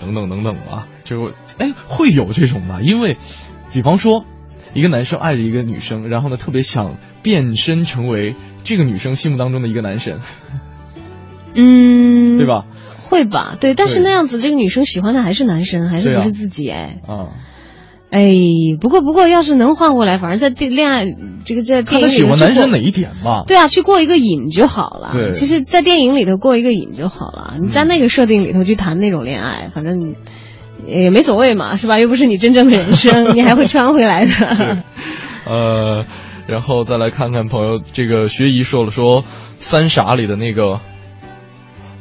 [0.00, 2.80] 等等等等吧，就哎会有这种吧？
[2.82, 3.16] 因为，
[3.72, 4.24] 比方说，
[4.72, 8.34] 一个男生爱着一个女生，然后呢特别想变身成为
[8.64, 10.18] 这个女生心目当中的一个男神，
[11.54, 12.64] 嗯，对吧？
[12.98, 13.56] 会吧？
[13.60, 16.68] 对，但是那样子，这个女生喜欢的还是男生，还是不是自己？
[16.70, 17.28] 哎，啊，
[18.10, 18.32] 哎，
[18.80, 21.04] 不过不过，要是能换过来，反正在电恋爱
[21.44, 23.44] 这个在电影里喜欢男生哪一点嘛？
[23.46, 25.10] 对啊，去过一个瘾就好了。
[25.12, 27.56] 对，其实，在电影里头过一个瘾就好了。
[27.60, 30.14] 你在那个设定里头去谈那种恋爱，反正
[30.86, 31.98] 也没所谓嘛，是吧？
[31.98, 34.82] 又不是你真正的人生， 你还会穿回来的。
[35.46, 36.04] 呃，
[36.46, 39.22] 然后再来看看朋友，这个学姨说了，说
[39.56, 40.80] 《三傻》里的那个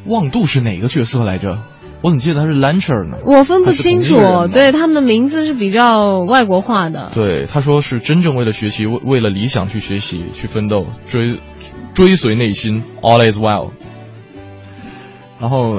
[0.06, 1.60] 望度是哪个角色来着？
[2.02, 3.20] 我怎么记得他是 Lancher 呢？
[3.26, 4.18] 我分不清楚，
[4.52, 7.10] 对他们的名字是比较外国化的。
[7.14, 11.40] 对，他说是真正为了学习，为为了理想去学习，去奋斗，追
[11.94, 13.72] 追随内心，All is well。
[15.40, 15.78] 然后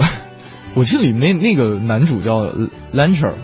[0.75, 2.53] 我记得里面那个男主叫
[2.93, 3.35] Lancher，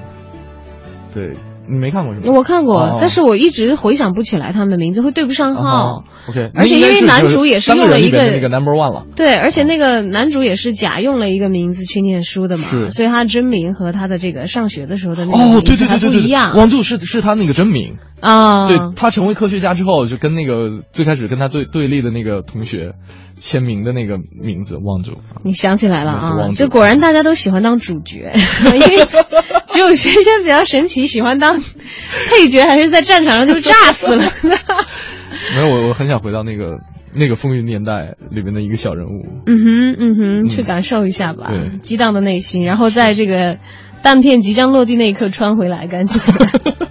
[1.14, 1.34] 对。
[1.70, 2.32] 你没看过是吗？
[2.34, 5.62] 我看过，哦、但是我一直回想不起来他们的名字，会对不上号。
[5.62, 9.06] 哦、OK，而且因为男主也是用了一个那个 Number One 了。
[9.14, 16.52] 对，而且那个男主也是假用了一个名字去念书的嘛，所以他真名和他的这个上学的时候的那个哦，对对对对对，不一样。
[16.56, 22.92] 王杜是是他那个真名啊，对他成为科学家之后，就跟那个最开始跟他对对立的那个同学。
[23.42, 26.50] 签名的那个名字望主，你想起来了啊？
[26.52, 28.32] 就果然大家都喜欢当主角，
[28.68, 29.06] 因为
[29.80, 34.24] 只有学生比较神奇，喜欢当配角，还是在战场上就炸死了。
[35.56, 36.80] 没有，我我很想回到那个
[37.14, 39.42] 那个风云年代里面的一个小人物。
[39.46, 43.56] 嗯哼嗯哼，去感受一下吧，对，激荡的内心，然后在这个
[44.02, 46.20] 弹片即将落地那一刻穿回来，赶紧。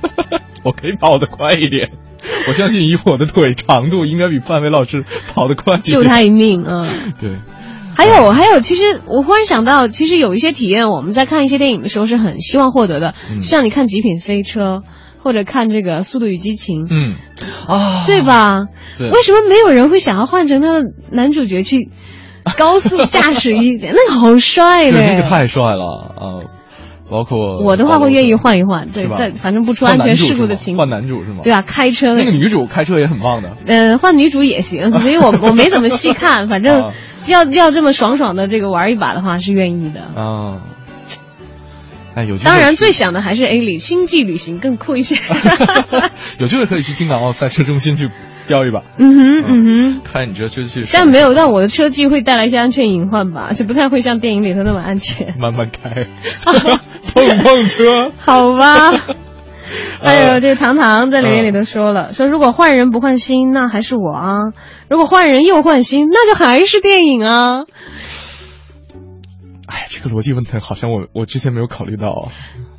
[0.65, 1.91] 我可以跑得快一点。
[2.47, 5.77] 我相信以我的腿长度，应该比范伟老师跑得快。
[5.77, 6.87] 救他一命啊！
[6.89, 7.29] 嗯、对，
[7.99, 14.77] 还有还有，其实我忽然想到，其实有一些体验，我们在看一些电影的时候是很希望获得的，嗯、像你看《极品飞车》
[15.21, 17.15] 或者看这个《速度与激情》，嗯，
[17.67, 18.65] 啊，对吧？
[18.97, 20.79] 对，为什么没有人会想要换成他的
[21.11, 21.89] 男主角去
[22.57, 23.77] 高速驾驶一？
[23.77, 23.93] 点？
[23.97, 26.13] 那个好帅的，那个太帅了。
[26.15, 26.23] 啊！
[27.11, 31.39] 包括我的话会愿意换一换，对，在反正不出安全事故的情况，换男主是吗？
[31.43, 33.57] 对啊，开车那个女主开车也很棒的。
[33.65, 36.91] 嗯，换女主也行，所以我我没怎么细看， 反正
[37.29, 40.61] 要要这么爽爽的这个玩一把的话是愿意的啊。
[42.15, 45.15] 哎，有当然最想的还是 A 里星际旅行更酷一些。
[46.39, 48.09] 有机会可以去京港澳赛车中心去
[48.47, 48.81] 飙一把。
[48.97, 50.85] 嗯哼嗯哼，开你这车去。
[50.91, 55.35] 但没有，但我的车技会带来一些安全隐患吧，就不太会像电影里头那么安全。
[55.39, 56.07] 慢慢开，
[57.13, 58.11] 碰碰车。
[58.17, 58.91] 好吧。
[60.01, 64.53] 还有这个糖糖在留言里头说了，说如果换人不换心，那还是我啊；
[64.89, 67.63] 如果换人又换心，那就还是电影啊。
[69.67, 72.31] 哎，这个逻辑问题好像我我之前没有考虑到啊。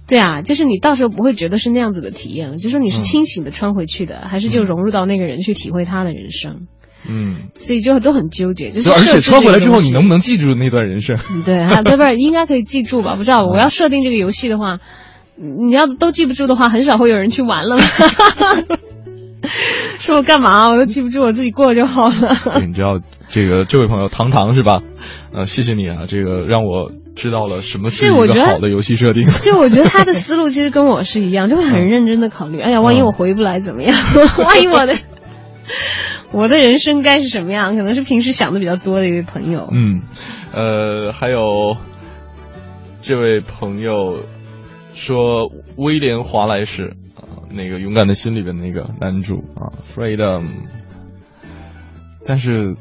[0.09, 6.67] 对啊，就是你到时候不会觉得是那样子的体验，就说你是清醒的穿回去的，嗯、还是就融入到那个人去体会他的人生。
[7.09, 11.17] 嗯，所以就都很纠结，就是而且穿回来之后，你能不能记住那段人生？
[11.47, 13.15] 对啊，不不，应该可以记住吧？
[13.17, 14.81] 不知道， 我要设定这个游戏的话，
[15.41, 17.79] 你要都记不住的话，很少会有人去玩了。
[19.99, 20.69] 说我干嘛？
[20.69, 22.37] 我都记不住，我自己过就好了。
[22.45, 22.99] 对，你知道
[23.31, 24.83] 这个这位朋友糖糖是吧？
[25.33, 29.27] 呃，谢谢你啊，这个让我知道了什么是一个好的游戏设定。
[29.43, 32.61] 就我觉得他的思路其实跟我是一样，就会很认真的考虑。
[32.61, 33.97] 哎呀，万一我回不来怎么样？
[34.39, 34.95] 万一我的
[36.33, 37.77] 我的人生该是什么样？
[37.77, 39.69] 可能是平时想的比较多的一位朋友。
[39.73, 40.03] 嗯，
[40.53, 41.77] 呃，还有
[43.03, 44.23] 这位朋友
[44.95, 50.47] 说威廉华莱士啊，那个勇敢的心里边那个男主啊，Freedom，
[52.27, 52.75] 但是。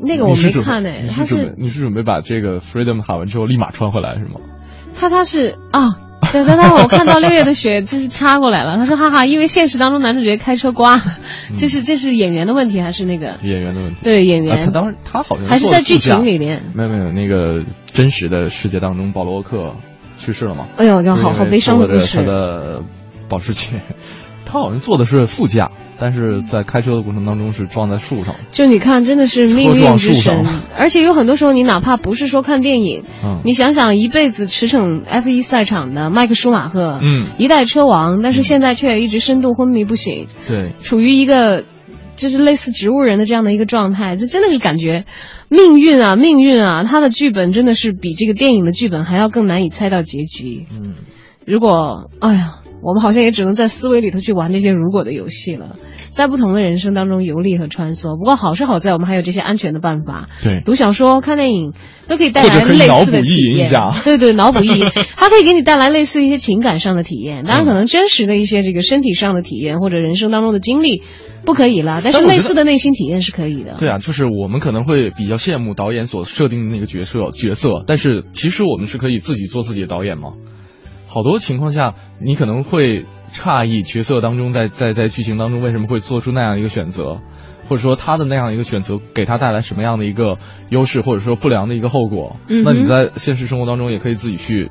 [0.00, 4.38] 那个我没看诶，他是你是准备把这个 freedom 喊完之后立马穿回来是吗？
[4.94, 5.98] 他他是啊，
[6.32, 11.02] 对，刚刚我看到六月的雪 就是插过来了，他说哈哈，因为现实当中男主角开车刮了，
[11.58, 13.40] 这是这是演员的问题还是那个？
[13.42, 14.04] 演员的问题。
[14.04, 19.74] 对演员啊他当时他好像还是在剧情里面没有没有，那个真实的世界当中，保罗沃克
[20.18, 20.66] 去世了嘛？
[20.76, 22.22] 哎呦，就好好悲伤的故他事。
[22.24, 22.82] 的
[23.28, 23.80] 保时捷，
[24.44, 28.34] 他好像坐的是副驾，但是在开车的过程当中是撞在树上。
[28.50, 30.44] 就你看，真的是命运之神，
[30.76, 41.64] 而且有很多时候，你哪怕不是说看电影，嗯你想想一辈子驰骋 F 一赛场的麦克舒马赫，嗯一代车王，但是现在却一直深度昏迷不醒，对，处于一个
[42.18, 45.06] 就是类似植物人的这样的一个状态，这真的是感觉
[45.48, 50.66] 命运啊，命运啊，他的剧本真的是比这个电影的剧本还要更难以猜到结局。
[50.70, 50.94] 嗯，
[51.46, 55.76] 如果，哎呀，我们好像也只能在思维里头去玩那些如果的游戏了，
[56.10, 58.16] 在不同的人生当中游历和穿梭。
[58.18, 61.72] 不过好是好在我们还有这些安全的办法，对读小说、看电影
[62.06, 63.66] 都可以带来类似的体验。
[63.66, 67.44] 一下对对，脑补意淫， 它可以给你带来类似一些情感上的体验。
[67.44, 71.02] 当然，可能真实的一些这个身体上的体验或者人生当中的经历
[71.44, 73.76] 不可以了，但是类似的内心体验是可以的。
[73.78, 80.34] 对啊，就是我们可能会比较羡慕导演所设定的那个角色角色，但是其实我们是可以自己做自己的导演嘛。
[81.08, 87.20] 好多情况下，你可能会诧异角色当中在在在剧情当中为什么会做出那样一个选择，
[87.68, 90.36] 或者说他的那样一个选择给他带来什么样的一个
[90.68, 92.36] 优势，或者说不良的一个后果。
[92.48, 94.70] 嗯那你在现实生活当中也可以自己去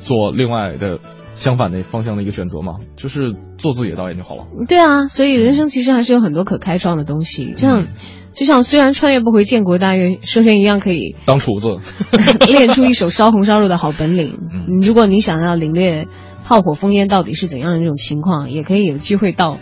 [0.00, 0.98] 做另外的
[1.34, 4.44] 相反的方向的一个选择嘛，就是做自己的导演就好了。
[4.68, 7.54] 对啊，所以人生其实还是有很多可开创的东西。
[7.56, 7.86] 这样，
[8.34, 11.76] 就像虽然穿越不回建国大业，佘轩一样可以当厨子，
[12.48, 14.38] 练出一手烧红烧肉的好本领。
[14.52, 16.06] 嗯如果你想要领略
[16.44, 19.58] 炮火烽烟到底是怎样的这种情况，也可以有机会到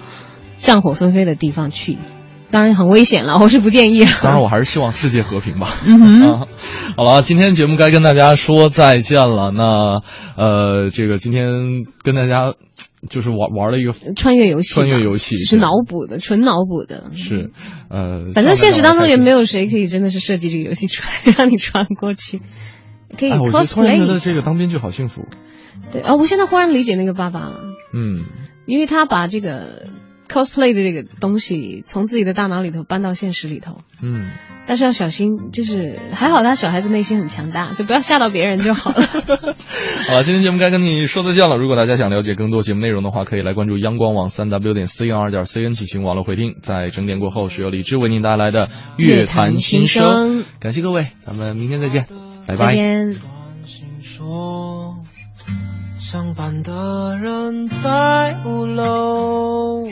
[0.56, 1.98] 战火纷飞的地方去。
[2.52, 4.04] 当然很危险了，我是不建议。
[4.22, 5.68] 当然，我还是希望世界和平吧。
[5.86, 6.46] 嗯哼啊，
[6.96, 9.52] 好了，今天节目该跟大家说再见了。
[9.52, 10.00] 那
[10.36, 11.44] 呃，这个今天
[12.02, 12.54] 跟大家
[13.08, 17.12] 就是玩玩了一个穿越游戏，穿越游戏是脑补的，纯脑补的。
[17.14, 17.50] 是
[17.88, 19.44] 呃，反正现实当中也没有。
[19.44, 22.40] 谁可以真的是设计这个游戏出来让你穿过去，
[23.18, 24.18] 可以哎，我就突然 cosplay 我觉得。
[24.18, 25.22] 这个当编剧好幸福。
[25.92, 27.60] 对啊、我现在忽然理解那个爸爸了。
[27.94, 28.20] 嗯，
[28.66, 29.86] 因为他把这个
[30.30, 34.30] cosplay 的这个东西从自己的大脑里头搬到现实里头，嗯，
[34.66, 39.06] 但是要小心，就是还好他小孩子内心很强大，就不要吓到别人就好了。
[40.06, 41.56] 好了，今天节目该跟你说再见了。
[41.56, 46.54] 如果大家想了解更多节目内容的话，可以来关注央光网三 w 点 c n 二点 cn 进行网络回听。
[46.62, 52.06] 在整点过后，是由李志为您带来的乐坛新乐坛新声感谢各位，咱们明天再见，
[52.46, 52.66] 拜拜。
[52.66, 53.14] 再见。
[54.02, 54.96] 说，
[55.98, 59.88] 上班的人在五楼，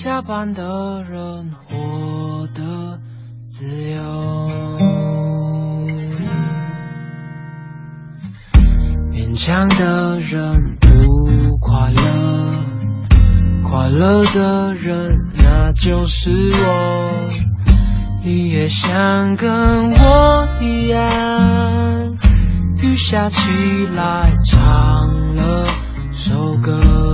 [0.00, 3.00] 下班的人活得
[3.48, 4.00] 自由。
[9.10, 12.52] 勉强的人不快乐，
[13.68, 17.10] 快乐的人那就是我。
[18.22, 19.50] 你也想跟
[19.90, 22.16] 我一样，
[22.84, 23.50] 雨下起
[23.96, 25.66] 来唱了
[26.12, 27.07] 首歌。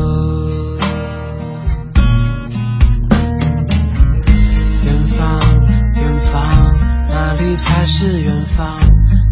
[7.45, 8.79] 哪里才是远方？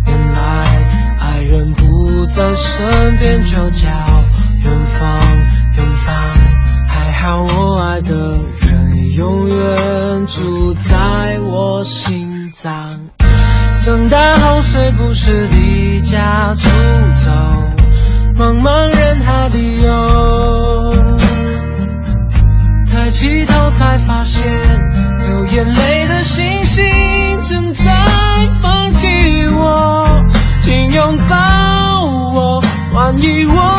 [0.05, 0.39] 原来
[1.18, 3.89] 爱人不在身边，就叫
[4.62, 5.09] 远方，
[5.76, 6.14] 远方。
[6.86, 8.14] 还好我爱的
[8.60, 13.01] 人永远住在我心脏。
[13.82, 16.68] 长大后谁不是离家出
[17.14, 17.30] 走，
[18.36, 20.93] 茫茫人海里游。
[22.90, 24.44] 抬起头才发现，
[25.18, 26.01] 流眼泪
[31.12, 31.36] 拥抱
[32.32, 32.62] 我，
[32.94, 33.72] 万一我。